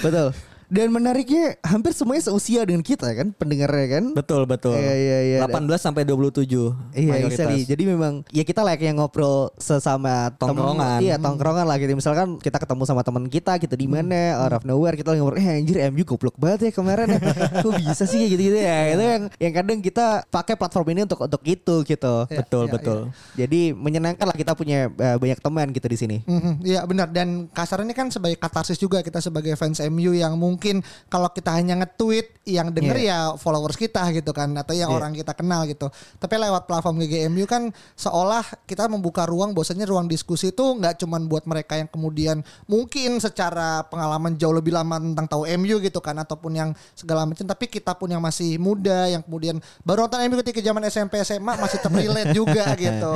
Betul. 0.00 0.28
Dan 0.70 0.94
menariknya 0.94 1.58
hampir 1.60 1.90
semuanya 1.90 2.22
seusia 2.24 2.62
dengan 2.62 2.80
kita 2.80 3.10
kan 3.10 3.34
pendengarnya 3.34 3.86
kan. 3.90 4.04
betul 4.14 4.46
betul 4.46 4.78
Iya, 4.78 4.94
iya, 4.94 5.18
iya. 5.26 5.38
18 5.42 5.66
sampai 5.76 6.06
27 6.06 6.46
Iya 6.94 7.10
mayoritas. 7.10 7.34
exactly. 7.34 7.66
Jadi 7.66 7.82
memang 7.84 8.22
ya 8.30 8.42
kita 8.42 8.62
layaknya 8.62 8.94
ngobrol 8.96 9.50
sesama 9.56 10.30
Tongkrongan. 10.32 11.02
Iya 11.02 11.18
tongkrongan 11.18 11.66
lah 11.66 11.76
gitu. 11.76 11.92
Misalkan 11.92 12.38
kita 12.38 12.56
ketemu 12.56 12.82
sama 12.86 13.02
teman 13.02 13.26
kita 13.26 13.58
gitu 13.58 13.74
di 13.74 13.84
mana 13.84 14.38
out 14.38 14.54
of 14.54 14.62
nowhere 14.62 14.94
kita 14.94 15.10
lagi 15.10 15.20
ngobrol 15.20 15.38
eh 15.38 15.58
anjir 15.58 15.82
MU 15.90 16.06
goblok 16.06 16.38
banget 16.38 16.70
ya 16.70 16.72
kemarin 16.72 17.06
ya. 17.10 17.20
Kok 17.66 17.72
bisa 17.74 18.06
sih 18.06 18.22
kayak 18.22 18.30
gitu-gitu 18.30 18.58
ya. 18.60 18.78
Itu 18.94 19.02
yang 19.02 19.22
yang 19.42 19.52
kadang 19.52 19.78
kita 19.80 20.06
pakai 20.24 20.54
platform 20.54 20.86
ini 20.94 21.00
untuk 21.02 21.18
untuk 21.20 21.42
itu 21.42 21.74
gitu. 21.82 22.14
betul 22.30 22.64
Iya, 22.64 22.72
betul 22.72 22.98
Jadi 23.34 23.60
menyenangkan 23.74 24.22
lah 24.22 24.36
kita 24.38 24.54
punya 24.54 24.86
eh, 24.88 25.16
banyak 25.18 25.42
teman 25.42 25.66
gitu 25.74 25.90
di 25.90 25.98
sini. 25.98 26.16
Mhm, 26.22 26.62
Iya 26.62 26.86
benar 26.86 27.10
dan 27.10 27.50
kasarnya 27.50 27.90
kan 27.90 28.06
sebagai 28.06 28.38
katarsis 28.38 28.78
juga 28.78 29.02
kita 29.02 29.18
sebagai 29.18 29.58
fans 29.58 29.82
MU 29.82 30.14
yang 30.14 30.38
mungkin 30.38 30.59
kalau 31.08 31.32
kita 31.32 31.50
hanya 31.50 31.80
nge-tweet 31.80 32.44
yang 32.44 32.68
denger 32.68 32.98
ya 32.98 33.18
followers 33.34 33.74
kita 33.74 34.10
gitu 34.10 34.30
kan 34.30 34.50
atau 34.52 34.74
yang 34.74 34.90
Iya. 34.90 34.96
orang 34.96 35.12
kita 35.14 35.32
kenal 35.32 35.64
gitu. 35.64 35.86
Tapi 36.18 36.34
lewat 36.36 36.66
platform 36.66 36.98
GGMU 36.98 37.46
kan 37.46 37.70
seolah 37.94 38.42
kita 38.66 38.84
membuka 38.86 39.22
ruang 39.22 39.54
bahwasanya 39.54 39.86
ruang 39.86 40.04
diskusi 40.04 40.50
itu 40.50 40.64
nggak 40.74 40.98
cuman 40.98 41.24
buat 41.24 41.46
mereka 41.46 41.78
yang 41.78 41.86
kemudian 41.86 42.42
mungkin 42.66 43.16
secara 43.16 43.86
pengalaman 43.86 44.34
jauh 44.34 44.50
lebih 44.50 44.74
lama 44.74 44.98
tentang 44.98 45.26
tahu 45.26 45.46
MU 45.56 45.78
gitu 45.78 46.02
kan 46.02 46.18
ataupun 46.18 46.52
yang 46.52 46.70
segala 46.92 47.22
macam 47.22 47.46
tapi 47.46 47.70
kita 47.70 47.94
pun 47.94 48.10
yang 48.10 48.18
masih 48.18 48.58
muda 48.58 49.06
yang 49.06 49.22
kemudian 49.22 49.56
baru 49.80 50.04
nonton 50.04 50.26
MU 50.26 50.36
ketika 50.42 50.58
zaman 50.60 50.82
SMP 50.84 51.22
SMA 51.22 51.54
masih 51.54 51.78
terrelate 51.78 52.34
juga 52.34 52.66
gitu. 52.82 53.14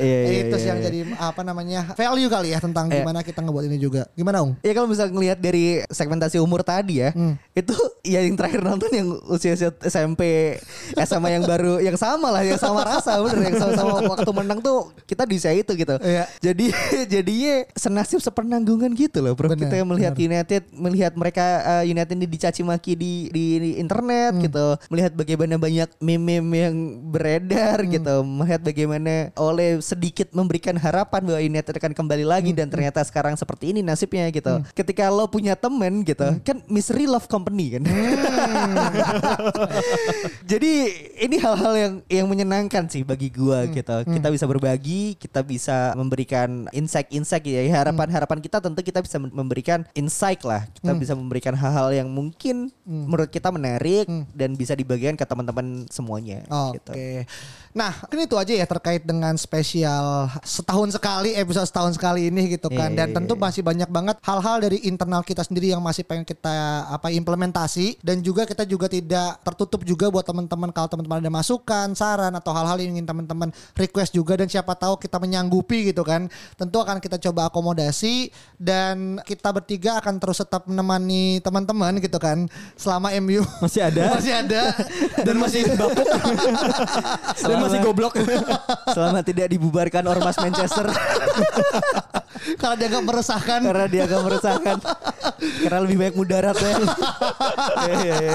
Iya, 0.00 0.18
iya, 0.24 0.40
itu 0.48 0.54
sih 0.56 0.64
iya, 0.64 0.70
yang 0.72 0.78
iya. 0.80 0.86
jadi 0.88 0.98
apa 1.20 1.40
namanya 1.44 1.80
value 1.92 2.26
kali 2.26 2.48
ya 2.50 2.58
tentang 2.58 2.88
Eh. 2.88 2.96
gimana 2.96 3.20
kita 3.20 3.44
ngebuat 3.44 3.64
ini 3.68 3.76
juga. 3.76 4.08
Gimana 4.16 4.40
Ung? 4.40 4.56
Ya 4.64 4.72
kalau 4.72 4.88
misalnya 4.88 5.12
ngelihat 5.12 5.38
dari 5.38 5.84
segmentasi 5.86 6.40
umur 6.40 6.64
tadi 6.64 6.79
ya, 6.88 7.10
itu 7.52 7.74
ya 8.00 8.24
yang 8.24 8.36
terakhir 8.38 8.60
nonton 8.64 8.90
yang 8.90 9.08
usia-usia 9.28 9.74
SMP, 9.84 10.56
SMA 10.96 11.28
yang 11.36 11.44
baru, 11.44 11.82
yang 11.82 11.96
sama 12.00 12.32
lah, 12.32 12.42
yang 12.46 12.56
sama 12.56 12.80
rasa 12.86 13.20
bener, 13.20 13.52
yang 13.52 13.58
sama-sama 13.60 13.92
waktu 14.16 14.30
menang 14.32 14.58
tuh 14.64 14.88
kita 15.04 15.28
di 15.28 15.36
usia 15.36 15.52
itu 15.52 15.72
gitu. 15.76 15.96
Iya. 16.00 16.24
Jadi 16.40 16.66
jadinya 17.14 17.54
senasib 17.76 18.22
sepenanggungan 18.24 18.92
gitu 18.96 19.20
loh, 19.20 19.36
bro. 19.36 19.52
Bener, 19.52 19.68
kita 19.68 19.84
melihat 19.84 20.14
United, 20.16 20.62
melihat 20.72 21.12
mereka 21.18 21.44
uh, 21.64 21.84
United 21.84 22.16
ini 22.16 22.26
dicaci 22.28 22.62
maki 22.64 22.96
di, 22.96 23.12
di 23.28 23.44
di 23.60 23.70
internet 23.76 24.38
gitu, 24.40 24.78
melihat 24.88 25.12
bagaimana 25.12 25.54
banyak 25.60 25.88
meme-meme 26.00 26.56
yang 26.56 26.76
beredar 27.10 27.82
gitu, 27.84 28.24
melihat 28.24 28.60
bagaimana 28.64 29.34
oleh 29.36 29.82
sedikit 29.82 30.32
memberikan 30.32 30.78
harapan 30.78 31.20
bahwa 31.26 31.40
United 31.40 31.74
akan 31.76 31.92
kembali 31.92 32.24
lagi 32.24 32.54
dan 32.56 32.70
ternyata 32.70 33.02
sekarang 33.04 33.34
seperti 33.36 33.74
ini 33.74 33.80
nasibnya 33.84 34.30
gitu. 34.30 34.62
Ketika 34.72 35.10
lo 35.10 35.26
punya 35.28 35.58
temen 35.58 36.06
gitu, 36.06 36.38
kan 36.46 36.62
misery 36.70 37.10
love 37.10 37.26
company 37.26 37.76
kan. 37.76 37.82
Jadi 40.50 40.72
ini 41.20 41.36
hal-hal 41.36 41.74
yang 41.76 41.94
yang 42.06 42.26
menyenangkan 42.30 42.86
sih 42.86 43.02
bagi 43.02 43.28
gua 43.28 43.66
gitu. 43.68 44.06
Kita 44.06 44.30
bisa 44.30 44.46
berbagi, 44.46 45.18
kita 45.18 45.42
bisa 45.42 45.92
memberikan 45.98 46.70
insight-insight 46.70 47.44
ya. 47.44 47.82
Harapan-harapan 47.82 48.38
kita 48.38 48.62
tentu 48.62 48.80
kita 48.80 49.02
bisa 49.02 49.18
memberikan 49.18 49.84
insight 49.92 50.46
lah. 50.46 50.64
Kita 50.70 50.94
bisa 50.96 51.12
memberikan 51.18 51.52
hal-hal 51.58 51.92
yang 51.92 52.08
mungkin 52.08 52.70
menurut 52.86 53.28
kita 53.28 53.50
menarik 53.50 54.06
dan 54.32 54.54
bisa 54.54 54.78
dibagikan 54.78 55.18
ke 55.18 55.26
teman-teman 55.26 55.84
semuanya 55.90 56.46
Oke. 56.48 56.78
gitu. 56.78 56.92
Nah, 57.70 57.94
mungkin 58.02 58.26
itu 58.26 58.34
aja 58.34 58.50
ya 58.50 58.66
terkait 58.66 59.06
dengan 59.06 59.30
spesial 59.38 60.26
setahun 60.42 60.98
sekali 60.98 61.38
episode 61.38 61.70
setahun 61.70 61.94
sekali 61.94 62.26
ini 62.26 62.58
gitu 62.58 62.66
kan. 62.66 62.90
Iya, 62.90 62.98
Dan 62.98 63.08
iya, 63.10 63.14
tentu 63.14 63.38
iya. 63.38 63.42
masih 63.46 63.62
banyak 63.62 63.86
banget 63.86 64.16
hal-hal 64.26 64.56
dari 64.58 64.78
internal 64.90 65.22
kita 65.22 65.46
sendiri 65.46 65.70
yang 65.70 65.78
masih 65.78 66.02
pengen 66.02 66.26
kita 66.26 66.90
apa 66.90 67.14
implementasi. 67.14 68.02
Dan 68.02 68.26
juga 68.26 68.42
kita 68.42 68.66
juga 68.66 68.90
tidak 68.90 69.38
tertutup 69.46 69.86
juga 69.86 70.10
buat 70.10 70.26
teman-teman 70.26 70.74
kalau 70.74 70.90
teman-teman 70.90 71.22
ada 71.22 71.30
masukan, 71.30 71.94
saran 71.94 72.34
atau 72.34 72.50
hal-hal 72.50 72.74
yang 72.82 72.98
ingin 72.98 73.06
teman-teman 73.06 73.54
request 73.78 74.18
juga. 74.18 74.34
Dan 74.34 74.50
siapa 74.50 74.74
tahu 74.74 74.98
kita 74.98 75.22
menyanggupi 75.22 75.94
gitu 75.94 76.02
kan. 76.02 76.26
Tentu 76.58 76.82
akan 76.82 76.98
kita 76.98 77.22
coba 77.22 77.54
akomodasi. 77.54 78.34
Dan 78.58 79.22
kita 79.22 79.54
bertiga 79.54 80.02
akan 80.02 80.18
terus 80.18 80.42
tetap 80.42 80.66
menemani 80.66 81.38
teman-teman 81.38 82.02
gitu 82.02 82.18
kan. 82.18 82.50
Selama 82.74 83.14
MU 83.22 83.46
masih 83.62 83.86
ada. 83.86 84.02
Masih 84.20 84.34
ada. 84.36 84.62
Dan 85.22 85.36
masih 85.38 85.62
bapuk. 85.78 86.04
Dan 87.46 87.59
masih 87.60 87.78
goblok 87.84 88.14
Selama 88.94 89.20
tidak 89.20 89.46
dibubarkan 89.52 90.04
ormas 90.08 90.36
Manchester. 90.40 90.88
Karena 92.56 92.74
dia 92.78 92.88
nggak 92.90 93.06
meresahkan. 93.06 93.60
Karena 93.60 93.86
dia 93.90 94.02
agak 94.06 94.20
meresahkan. 94.22 94.76
Karena 95.40 95.78
lebih 95.82 95.96
banyak 95.98 96.16
mudarat 96.16 96.56
ya. 96.56 96.74
Iya, 97.80 97.94
iya, 98.04 98.14
iya. 98.20 98.34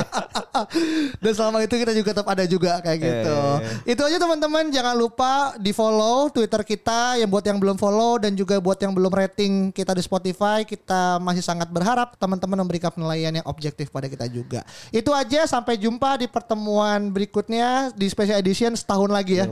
Dan 1.19 1.31
selama 1.35 1.63
itu 1.63 1.75
kita 1.75 1.91
juga 1.95 2.09
tetap 2.15 2.27
ada 2.27 2.43
juga 2.47 2.79
kayak 2.83 2.99
gitu. 2.99 3.39
Itu 3.87 4.01
aja 4.03 4.17
teman-teman 4.19 4.71
jangan 4.71 4.95
lupa 4.95 5.55
di 5.59 5.71
follow 5.71 6.29
Twitter 6.31 6.61
kita 6.63 7.19
yang 7.19 7.29
buat 7.31 7.45
yang 7.45 7.59
belum 7.59 7.77
follow 7.79 8.19
dan 8.19 8.35
juga 8.35 8.59
buat 8.59 8.79
yang 8.79 8.91
belum 8.95 9.11
rating 9.11 9.71
kita 9.71 9.95
di 9.95 10.03
Spotify 10.03 10.63
kita 10.63 11.19
masih 11.19 11.43
sangat 11.43 11.71
berharap 11.71 12.15
teman-teman 12.19 12.63
memberikan 12.63 12.91
penilaian 12.91 13.31
yang 13.31 13.47
objektif 13.47 13.91
pada 13.91 14.11
kita 14.11 14.27
juga. 14.27 14.63
Itu 14.91 15.11
aja 15.15 15.47
sampai 15.47 15.79
jumpa 15.79 16.19
di 16.19 16.27
pertemuan 16.27 17.11
berikutnya 17.11 17.91
di 17.95 18.07
special 18.11 18.39
edition 18.39 18.75
setahun 18.75 19.11
lagi 19.11 19.39
ya 19.39 19.47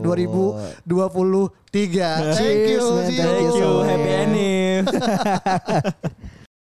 2023. 1.73 2.35
Thank 2.35 2.67
you. 2.69 2.77
Cheers, 2.77 2.91
man. 2.91 3.11
See 3.11 3.17
you. 3.17 3.23
Thank 3.23 3.55
you. 3.55 3.79
Happy 3.79 4.09
ending. 4.09 4.87